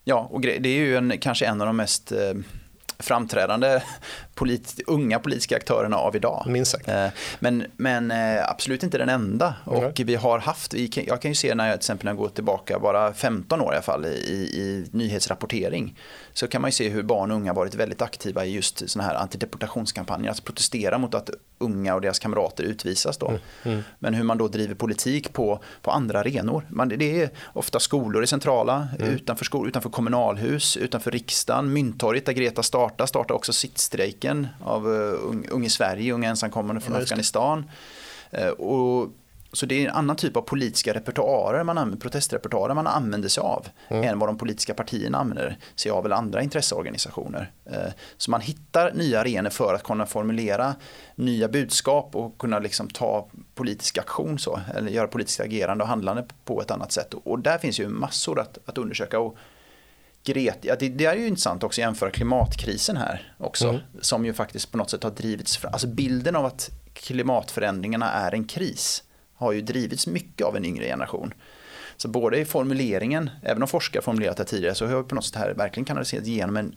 Ja, 0.04 0.28
och 0.32 0.42
det 0.42 0.68
är 0.68 0.68
ju 0.68 0.98
en, 0.98 1.18
kanske 1.20 1.46
en 1.46 1.62
av 1.62 1.68
de 1.68 1.78
mest 1.78 2.12
eh, 2.12 2.34
framträdande 3.00 3.82
polit, 4.34 4.80
unga 4.88 5.20
politiska 5.20 5.58
aktörerna 5.58 5.98
av 5.98 6.16
idag. 6.16 6.44
Minst 6.48 6.72
sagt. 6.72 6.88
Eh, 6.88 7.08
men, 7.40 7.66
men 7.78 8.12
eh, 8.12 8.50
absolut 8.50 8.84
inte 8.84 8.98
den 8.98 9.10
enda. 9.10 9.56
Mm. 9.68 9.84
Och 9.84 10.00
vi 10.06 10.16
har 10.16 10.40
haft, 10.40 10.74
jag 10.96 11.22
kan 11.22 11.32
ju 11.32 11.36
se 11.36 11.56
när 11.56 11.68
jag 11.68 11.74
till 11.74 11.80
exempel 11.80 12.06
när 12.06 12.12
jag 12.12 12.18
går 12.18 12.30
tillbaka 12.30 12.80
bara 12.80 13.14
15 13.14 13.62
år 13.62 13.74
i 13.74 13.76
alla 13.76 13.82
fall 13.82 14.06
i, 14.06 14.10
i 14.10 14.86
nyhetsrapportering 14.92 16.00
så 16.34 16.48
kan 16.48 16.62
man 16.62 16.68
ju 16.68 16.72
se 16.72 16.90
hur 16.90 17.04
barn 17.04 17.32
och 17.32 17.38
unga 17.38 17.54
varit 17.54 17.76
väldigt 17.76 18.02
aktiva 18.02 18.46
i 18.46 18.52
just 18.52 18.90
sådana 18.90 19.10
här 19.10 19.16
antideportationskampanjer, 19.16 20.30
alltså 20.30 20.44
protestera 20.44 20.98
mot 20.98 21.16
att 21.16 21.30
unga 21.64 21.96
och 21.96 22.02
deras 22.02 22.20
kamrater 22.20 22.64
utvisas 22.64 23.18
då. 23.18 23.28
Mm. 23.28 23.42
Mm. 23.64 23.84
Men 24.00 24.14
hur 24.14 24.24
man 24.24 24.38
då 24.38 24.48
driver 24.48 24.76
politik 24.76 25.34
på, 25.34 25.60
på 25.82 25.92
andra 25.92 26.20
arenor. 26.20 26.68
Man, 26.70 26.90
det 26.90 27.22
är 27.22 27.30
ofta 27.54 27.80
skolor 27.80 28.24
i 28.24 28.28
centrala, 28.28 28.88
mm. 29.00 29.12
utanför, 29.12 29.46
skol, 29.46 29.68
utanför 29.68 29.90
kommunalhus, 29.90 30.78
utanför 30.78 31.12
riksdagen, 31.12 31.74
Mynttorget 31.74 32.26
där 32.26 32.34
Greta 32.34 32.64
startar, 32.64 33.06
startar 33.06 33.36
också 33.36 33.54
sittstrejken 33.54 34.48
av 34.64 34.88
uh, 34.88 35.14
Unge 35.50 35.70
Sverige, 35.70 36.14
unga 36.14 36.30
ensamkommande 36.30 36.82
från 36.82 36.96
Afghanistan. 36.96 37.66
Uh, 38.38 38.50
och 38.50 39.10
så 39.54 39.66
det 39.66 39.76
är 39.76 39.90
en 39.90 39.96
annan 39.96 40.16
typ 40.16 40.38
av 40.38 40.42
politiska 40.42 40.94
repertoarer, 40.94 41.64
man 41.64 41.78
använder, 41.78 42.02
protestrepertoarer 42.02 42.74
man 42.74 42.88
använder 42.88 43.30
sig 43.30 43.42
av 43.42 43.68
mm. 43.88 44.04
än 44.04 44.20
vad 44.20 44.30
de 44.30 44.38
politiska 44.38 44.74
partierna 44.74 45.18
använder 45.18 45.58
sig 45.76 45.92
av 45.92 46.06
eller 46.06 46.16
andra 46.16 46.42
intresseorganisationer. 46.42 47.52
Eh, 47.66 47.94
så 48.18 48.32
man 48.32 48.42
hittar 48.42 48.94
nya 48.94 49.20
arenor 49.20 49.50
för 49.50 49.74
att 49.74 49.84
kunna 49.84 50.06
formulera 50.06 50.76
nya 51.16 51.48
budskap 51.48 52.16
och 52.16 52.38
kunna 52.38 52.60
liksom 52.60 52.88
ta 52.88 53.30
politisk 53.56 53.98
aktion 53.98 54.40
så, 54.40 54.60
eller 54.76 54.92
göra 54.92 55.08
politiskt 55.08 55.40
agerande 55.40 55.84
och 55.84 55.88
handlande 55.88 56.26
på 56.46 56.62
ett 56.62 56.72
annat 56.72 56.92
sätt. 56.92 57.14
Och 57.14 57.40
där 57.40 57.58
finns 57.58 57.80
ju 57.80 57.88
massor 57.88 58.40
att, 58.40 58.58
att 58.66 58.78
undersöka. 58.78 59.20
Och 59.20 59.38
Gret, 60.26 60.60
ja, 60.62 60.76
det, 60.80 60.90
det, 60.90 61.06
är 61.06 61.16
ju 61.16 61.28
intressant 61.28 61.64
också 61.64 61.82
att 61.82 61.86
jämföra 61.86 62.12
klimatkrisen 62.12 62.98
här 62.98 63.34
också, 63.38 63.68
mm. 63.68 63.82
som 64.02 64.26
ju 64.26 64.34
faktiskt 64.34 64.72
på 64.72 64.78
något 64.78 64.90
sätt 64.90 65.04
har 65.04 65.12
drivits 65.12 65.58
fram. 65.58 65.74
Alltså 65.74 65.88
bilden 65.88 66.36
av 66.36 66.46
att 66.46 66.70
klimatförändringarna 66.94 68.12
är 68.12 68.34
en 68.34 68.46
kris 68.46 69.04
har 69.44 69.52
ju 69.52 69.62
drivits 69.62 70.08
mycket 70.08 70.48
av 70.48 70.56
en 70.56 70.66
yngre 70.66 70.86
generation. 70.86 71.34
Så 71.98 72.08
både 72.08 72.40
i 72.40 72.46
formuleringen, 72.46 73.30
även 73.44 73.62
om 73.64 73.68
forskare 73.68 74.04
formulerat 74.04 74.38
det 74.38 74.46
tidigare, 74.46 74.76
så 74.76 74.86
har 74.86 74.98
vi 74.98 75.04
på 75.04 75.16
något 75.16 75.26
sätt 75.26 75.36
här 75.36 75.54
verkligen 75.54 75.86
kanaliserat 75.86 76.26
genom 76.26 76.58
en 76.58 76.76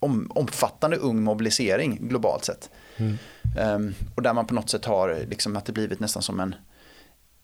om, 0.00 0.30
omfattande 0.34 0.96
ung 0.96 1.22
mobilisering 1.22 2.08
globalt 2.08 2.44
sett. 2.44 2.70
Mm. 2.96 3.18
Um, 3.58 3.94
och 4.14 4.22
där 4.22 4.32
man 4.32 4.46
på 4.46 4.54
något 4.54 4.70
sätt 4.70 4.84
har 4.84 5.18
liksom 5.28 5.56
att 5.56 5.64
det 5.64 5.72
blivit 5.72 6.00
nästan 6.00 6.22
som 6.22 6.40
en 6.40 6.54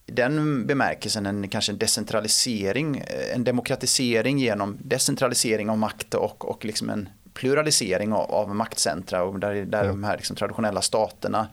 den 0.07 0.67
bemärkelsen 0.67 1.27
en 1.27 1.49
kanske 1.49 1.73
en 1.73 1.79
decentralisering, 1.79 3.03
en 3.35 3.45
demokratisering 3.45 4.39
genom 4.39 4.79
decentralisering 4.83 5.71
av 5.71 5.79
makt 5.79 6.15
och, 6.15 6.51
och 6.51 6.65
liksom 6.65 6.91
en 6.91 7.09
pluralisering 7.35 8.13
av, 8.13 8.31
av 8.31 8.55
maktcentra 8.55 9.23
och 9.23 9.41
där, 9.41 9.55
där 9.55 9.85
mm. 9.85 10.01
de 10.01 10.05
här 10.05 10.17
liksom 10.17 10.37
traditionella 10.37 10.83
staterna 10.83 11.49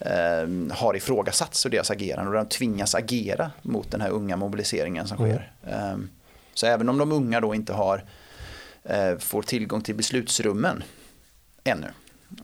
eh, 0.00 0.76
har 0.76 0.96
ifrågasatts 0.96 1.64
och 1.64 1.70
deras 1.70 1.90
agerande 1.90 2.28
och 2.30 2.36
de 2.36 2.46
tvingas 2.46 2.94
agera 2.94 3.50
mot 3.62 3.90
den 3.90 4.00
här 4.00 4.10
unga 4.10 4.36
mobiliseringen 4.36 5.06
som 5.06 5.16
sker. 5.16 5.52
Mm. 5.66 5.90
Eh, 5.90 5.98
så 6.54 6.66
även 6.66 6.88
om 6.88 6.98
de 6.98 7.12
unga 7.12 7.40
då 7.40 7.54
inte 7.54 7.72
har, 7.72 8.04
eh, 8.84 9.18
får 9.18 9.42
tillgång 9.42 9.82
till 9.82 9.94
beslutsrummen 9.94 10.82
ännu, 11.64 11.88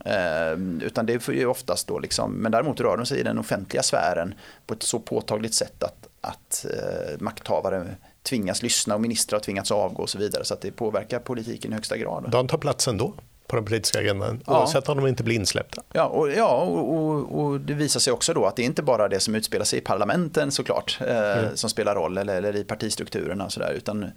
Eh, 0.05 0.53
utan 0.81 1.05
det 1.05 1.27
är 1.27 1.45
oftast 1.45 1.87
då 1.87 1.99
liksom, 1.99 2.31
men 2.33 2.51
däremot 2.51 2.79
rör 2.79 2.97
de 2.97 3.05
sig 3.05 3.19
i 3.19 3.23
den 3.23 3.39
offentliga 3.39 3.83
sfären 3.83 4.33
på 4.65 4.73
ett 4.73 4.83
så 4.83 4.99
påtagligt 4.99 5.53
sätt 5.53 5.83
att, 5.83 6.07
att 6.21 6.65
eh, 6.65 7.19
makthavare 7.19 7.95
tvingas 8.23 8.63
lyssna 8.63 8.95
och 8.95 9.01
ministrar 9.01 9.39
har 9.39 9.43
tvingats 9.43 9.71
avgå 9.71 10.03
och 10.03 10.09
så 10.09 10.17
vidare. 10.17 10.45
Så 10.45 10.53
att 10.53 10.61
det 10.61 10.71
påverkar 10.71 11.19
politiken 11.19 11.71
i 11.71 11.75
högsta 11.75 11.97
grad. 11.97 12.29
De 12.31 12.47
tar 12.47 12.57
plats 12.57 12.87
ändå? 12.87 13.13
På 13.47 13.55
den 13.55 13.65
politiska 13.65 13.99
agendan 13.99 14.43
ja. 14.45 14.59
oavsett 14.59 14.89
om 14.89 14.97
de 14.97 15.07
inte 15.07 15.23
blir 15.23 15.35
insläppta. 15.35 15.83
Ja, 15.93 16.05
och, 16.05 16.31
ja 16.31 16.61
och, 16.61 16.95
och, 16.95 17.39
och, 17.39 17.61
det 17.61 17.73
visar 17.73 17.99
sig 17.99 18.13
också 18.13 18.33
då 18.33 18.45
att 18.45 18.55
det 18.55 18.61
är 18.61 18.65
inte 18.65 18.83
bara 18.83 19.07
det 19.07 19.19
som 19.19 19.35
utspelar 19.35 19.65
sig 19.65 19.79
i 19.79 19.81
parlamenten 19.81 20.51
såklart 20.51 20.97
eh, 21.01 21.39
mm. 21.39 21.57
som 21.57 21.69
spelar 21.69 21.95
roll 21.95 22.17
eller, 22.17 22.37
eller 22.37 22.55
i 22.55 22.63
partistrukturerna 22.63 23.45
och 23.45 23.51
sådär 23.51 23.73
utan 23.77 24.11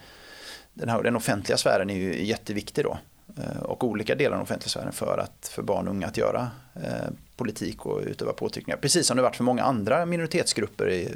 den, 0.75 0.89
här, 0.89 1.03
den 1.03 1.17
offentliga 1.17 1.57
sfären 1.59 1.91
är 1.91 1.95
ju 1.95 2.27
jätteviktig 2.27 2.85
då 2.85 2.99
eh, 3.37 3.63
och 3.63 3.85
olika 3.85 4.15
delar 4.15 4.31
av 4.31 4.39
den 4.39 4.43
offentliga 4.43 4.69
sfären 4.69 4.93
för, 4.93 5.19
att, 5.19 5.49
för 5.49 5.63
barn 5.63 5.89
och 5.89 5.95
unga 5.95 6.07
att 6.07 6.17
göra 6.17 6.51
eh, 6.75 7.11
politik 7.37 7.87
och 7.87 8.01
utöva 8.07 8.33
påtryckningar. 8.33 8.79
Precis 8.79 9.07
som 9.07 9.17
det 9.17 9.23
varit 9.23 9.37
för 9.37 9.45
många 9.45 9.63
andra 9.63 10.07
minoritetsgrupper 10.07 10.91
i, 10.91 11.09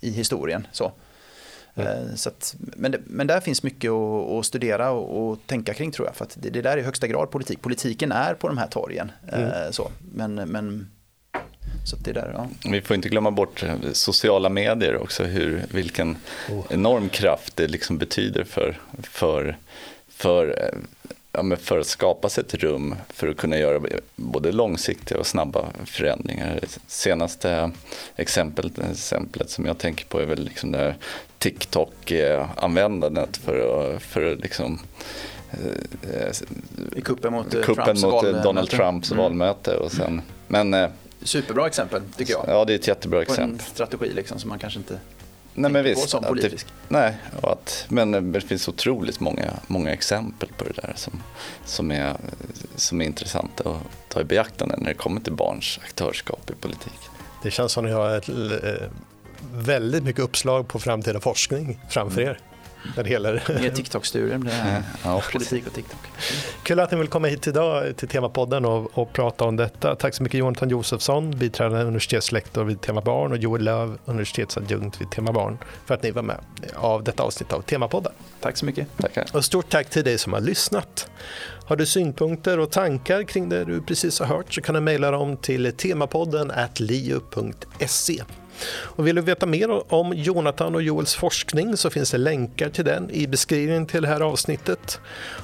i 0.00 0.10
historien. 0.10 0.66
Så. 0.72 0.92
Mm. 1.74 2.16
Så 2.16 2.28
att, 2.28 2.54
men, 2.58 2.90
det, 2.90 3.00
men 3.06 3.26
där 3.26 3.40
finns 3.40 3.62
mycket 3.62 3.90
att, 3.90 4.30
att 4.30 4.46
studera 4.46 4.90
och, 4.90 5.30
och, 5.30 5.38
tänka 5.46 5.74
kring 5.74 5.92
tror 5.92 6.08
jag. 6.08 6.16
För 6.16 6.24
att 6.24 6.36
det, 6.40 6.50
det 6.50 6.62
där 6.62 6.72
är 6.72 6.78
i 6.78 6.82
högsta 6.82 7.06
grad 7.06 7.30
politik. 7.30 7.62
Politiken 7.62 8.12
är 8.12 8.34
på 8.34 8.48
de 8.48 8.58
här 8.58 8.66
torgen. 8.66 9.12
Mm. 9.32 9.50
Eh, 9.50 9.70
så. 9.70 9.90
Men, 10.14 10.34
men 10.34 10.90
så 11.84 11.96
det 11.96 12.12
där, 12.12 12.32
ja. 12.34 12.70
Vi 12.70 12.80
får 12.80 12.96
inte 12.96 13.08
glömma 13.08 13.30
bort 13.30 13.64
sociala 13.92 14.48
medier 14.48 14.96
också, 14.96 15.24
hur, 15.24 15.62
vilken 15.70 16.16
oh. 16.50 16.64
enorm 16.70 17.08
kraft 17.08 17.56
det 17.56 17.68
liksom 17.68 17.98
betyder 17.98 18.44
för, 18.44 18.80
för, 19.02 19.56
för 20.08 20.74
ja, 21.32 21.42
men 21.42 21.58
för 21.58 21.78
att 21.78 21.86
skapa 21.86 22.28
sig 22.28 22.44
ett 22.44 22.54
rum 22.54 22.94
för 23.08 23.28
att 23.28 23.36
kunna 23.36 23.58
göra 23.58 23.80
både 24.16 24.52
långsiktiga 24.52 25.18
och 25.18 25.26
snabba 25.26 25.66
förändringar. 25.84 26.60
Senaste 26.86 27.70
exemplet, 28.16 28.78
exemplet 28.78 29.50
som 29.50 29.66
jag 29.66 29.78
tänker 29.78 30.04
på 30.04 30.20
är 30.20 30.26
väl 30.26 30.44
liksom 30.44 30.72
det 30.72 30.94
TikTok-användandet 31.38 33.36
för 33.36 33.94
att, 33.94 34.02
för 34.02 34.32
att 34.32 34.40
liksom, 34.40 34.78
I 36.96 37.00
kuppen 37.00 37.32
mot, 37.32 37.50
kuppen 37.50 37.84
Trumps 37.84 38.02
mot 38.02 38.12
valmöte. 38.12 38.42
Donald 38.42 38.70
Trumps 38.70 39.10
mm. 39.10 39.22
valmöte. 39.22 39.76
Och 39.76 39.92
sen, 39.92 40.22
men, 40.48 40.74
eh, 40.74 40.88
Superbra 41.22 41.66
exempel 41.66 42.02
tycker 42.16 42.32
jag. 42.32 42.44
Ja, 42.48 42.64
det 42.64 42.72
är 42.72 42.74
ett 42.74 42.88
jättebra 42.88 43.18
på 43.18 43.22
exempel. 43.22 43.52
En 43.52 43.58
strategi 43.58 44.12
liksom 44.12 44.38
som 44.38 44.48
man 44.48 44.58
kanske 44.58 44.78
inte 44.78 44.98
Nej, 45.54 45.70
men 45.70 45.84
visst, 45.84 46.08
som 46.08 46.24
politisk. 46.24 46.66
Det, 46.66 46.72
nej, 46.88 47.16
att, 47.42 47.86
men 47.88 48.32
det 48.32 48.40
finns 48.40 48.68
otroligt 48.68 49.20
många, 49.20 49.52
många 49.66 49.90
exempel 49.90 50.48
på 50.56 50.64
det 50.64 50.72
där 50.82 50.92
som, 50.96 51.22
som, 51.64 51.90
är, 51.90 52.16
som 52.76 53.00
är 53.00 53.04
intressanta 53.04 53.70
att 53.70 54.08
ta 54.08 54.20
i 54.20 54.24
beaktande 54.24 54.76
när 54.78 54.88
det 54.88 54.94
kommer 54.94 55.20
till 55.20 55.32
barns 55.32 55.80
aktörskap 55.84 56.50
i 56.50 56.54
politik. 56.54 57.00
Det 57.42 57.50
känns 57.50 57.72
som 57.72 57.84
att 57.84 57.90
ni 57.90 57.94
har 57.94 58.16
ett, 58.16 58.28
eh, 58.28 58.88
väldigt 59.54 60.04
mycket 60.04 60.22
uppslag 60.22 60.68
på 60.68 60.78
framtida 60.78 61.20
forskning 61.20 61.80
framför 61.88 62.20
mm. 62.20 62.30
er. 62.30 62.51
När 62.96 63.04
det 63.04 63.10
gäller... 63.10 63.32
Mer 63.60 63.70
TikTok-studier, 63.70 64.38
det 64.38 64.82
ja, 65.04 65.22
politik 65.32 65.66
och 65.66 65.72
TikTok. 65.72 66.00
Kul 66.62 66.80
att 66.80 66.90
ni 66.90 66.98
vill 66.98 67.08
komma 67.08 67.28
hit 67.28 67.46
idag 67.46 67.96
till 67.96 68.08
Temapodden 68.08 68.64
och, 68.64 68.98
och 68.98 69.12
prata 69.12 69.44
om 69.44 69.56
detta. 69.56 69.94
Tack 69.94 70.14
så 70.14 70.22
mycket 70.22 70.38
Jonathan 70.38 70.68
Josefsson, 70.68 71.30
biträdande 71.30 71.84
universitetslektor 71.84 72.64
vid 72.64 72.80
Tema 72.80 73.00
Barn 73.00 73.32
och 73.32 73.38
Joel 73.38 73.64
Löv, 73.64 73.98
universitetsadjunkt 74.04 75.00
vid 75.00 75.10
Tema 75.10 75.32
Barn 75.32 75.58
för 75.86 75.94
att 75.94 76.02
ni 76.02 76.10
var 76.10 76.22
med 76.22 76.40
av 76.74 77.04
detta 77.04 77.22
avsnitt 77.22 77.52
av 77.52 77.62
Temapodden. 77.62 78.12
Tack 78.40 78.56
så 78.56 78.66
mycket. 78.66 78.96
Tackar. 78.96 79.26
Och 79.32 79.44
stort 79.44 79.70
tack 79.70 79.90
till 79.90 80.04
dig 80.04 80.18
som 80.18 80.32
har 80.32 80.40
lyssnat. 80.40 81.10
Har 81.64 81.76
du 81.76 81.86
synpunkter 81.86 82.58
och 82.58 82.70
tankar 82.70 83.22
kring 83.22 83.48
det 83.48 83.64
du 83.64 83.82
precis 83.82 84.20
har 84.20 84.26
hört 84.26 84.54
så 84.54 84.60
kan 84.60 84.74
du 84.74 84.80
mejla 84.80 85.10
dem 85.10 85.36
till 85.36 85.72
temapodden 85.72 86.52
liu.se. 86.76 88.22
Och 88.68 89.06
vill 89.06 89.16
du 89.16 89.22
veta 89.22 89.46
mer 89.46 89.94
om 89.94 90.12
Jonathan 90.16 90.74
och 90.74 90.82
Joels 90.82 91.14
forskning 91.14 91.76
så 91.76 91.90
finns 91.90 92.10
det 92.10 92.18
länkar 92.18 92.68
till 92.68 92.84
den 92.84 93.10
i 93.10 93.26
beskrivningen 93.26 93.86
till 93.86 94.02
det 94.02 94.08
här 94.08 94.20
avsnittet. 94.20 95.00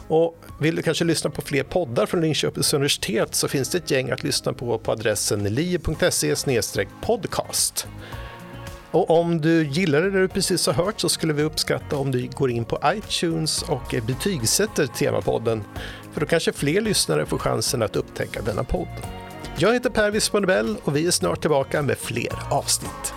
Och 0.09 0.37
vill 0.61 0.77
du 0.77 0.83
kanske 0.83 1.05
lyssna 1.05 1.31
på 1.31 1.43
fler 1.43 1.63
poddar 1.63 2.07
från 2.07 2.21
Linköpings 2.21 2.75
universitet 2.75 3.35
så 3.35 3.49
finns 3.49 3.69
det 3.69 3.79
ett 3.79 3.91
gäng 3.91 4.11
att 4.11 4.25
lyssna 4.25 4.53
på 4.53 4.79
på 4.79 4.93
adressen 4.93 5.45
li.se 5.45 6.87
podcast. 7.03 7.87
Och 8.91 9.11
om 9.11 9.41
du 9.41 9.67
gillar 9.67 10.03
det 10.03 10.11
du 10.11 10.29
precis 10.29 10.67
har 10.67 10.75
hört 10.75 11.01
så 11.01 11.09
skulle 11.09 11.33
vi 11.33 11.43
uppskatta 11.43 11.97
om 11.97 12.11
du 12.11 12.29
går 12.37 12.51
in 12.51 12.65
på 12.65 12.81
iTunes 12.85 13.63
och 13.63 13.95
betygsätter 14.07 14.87
Temapodden. 14.87 15.65
För 16.13 16.21
då 16.21 16.27
kanske 16.27 16.53
fler 16.53 16.81
lyssnare 16.81 17.27
får 17.27 17.39
chansen 17.39 17.83
att 17.83 17.97
upptäcka 17.97 18.43
denna 18.43 18.65
podd. 18.65 19.18
Jag 19.61 19.73
heter 19.73 19.91
Per 19.91 20.11
Wisman 20.11 20.77
och 20.85 20.97
vi 20.97 21.07
är 21.07 21.11
snart 21.11 21.41
tillbaka 21.41 21.83
med 21.83 21.99
fler 21.99 22.39
avsnitt. 22.51 23.15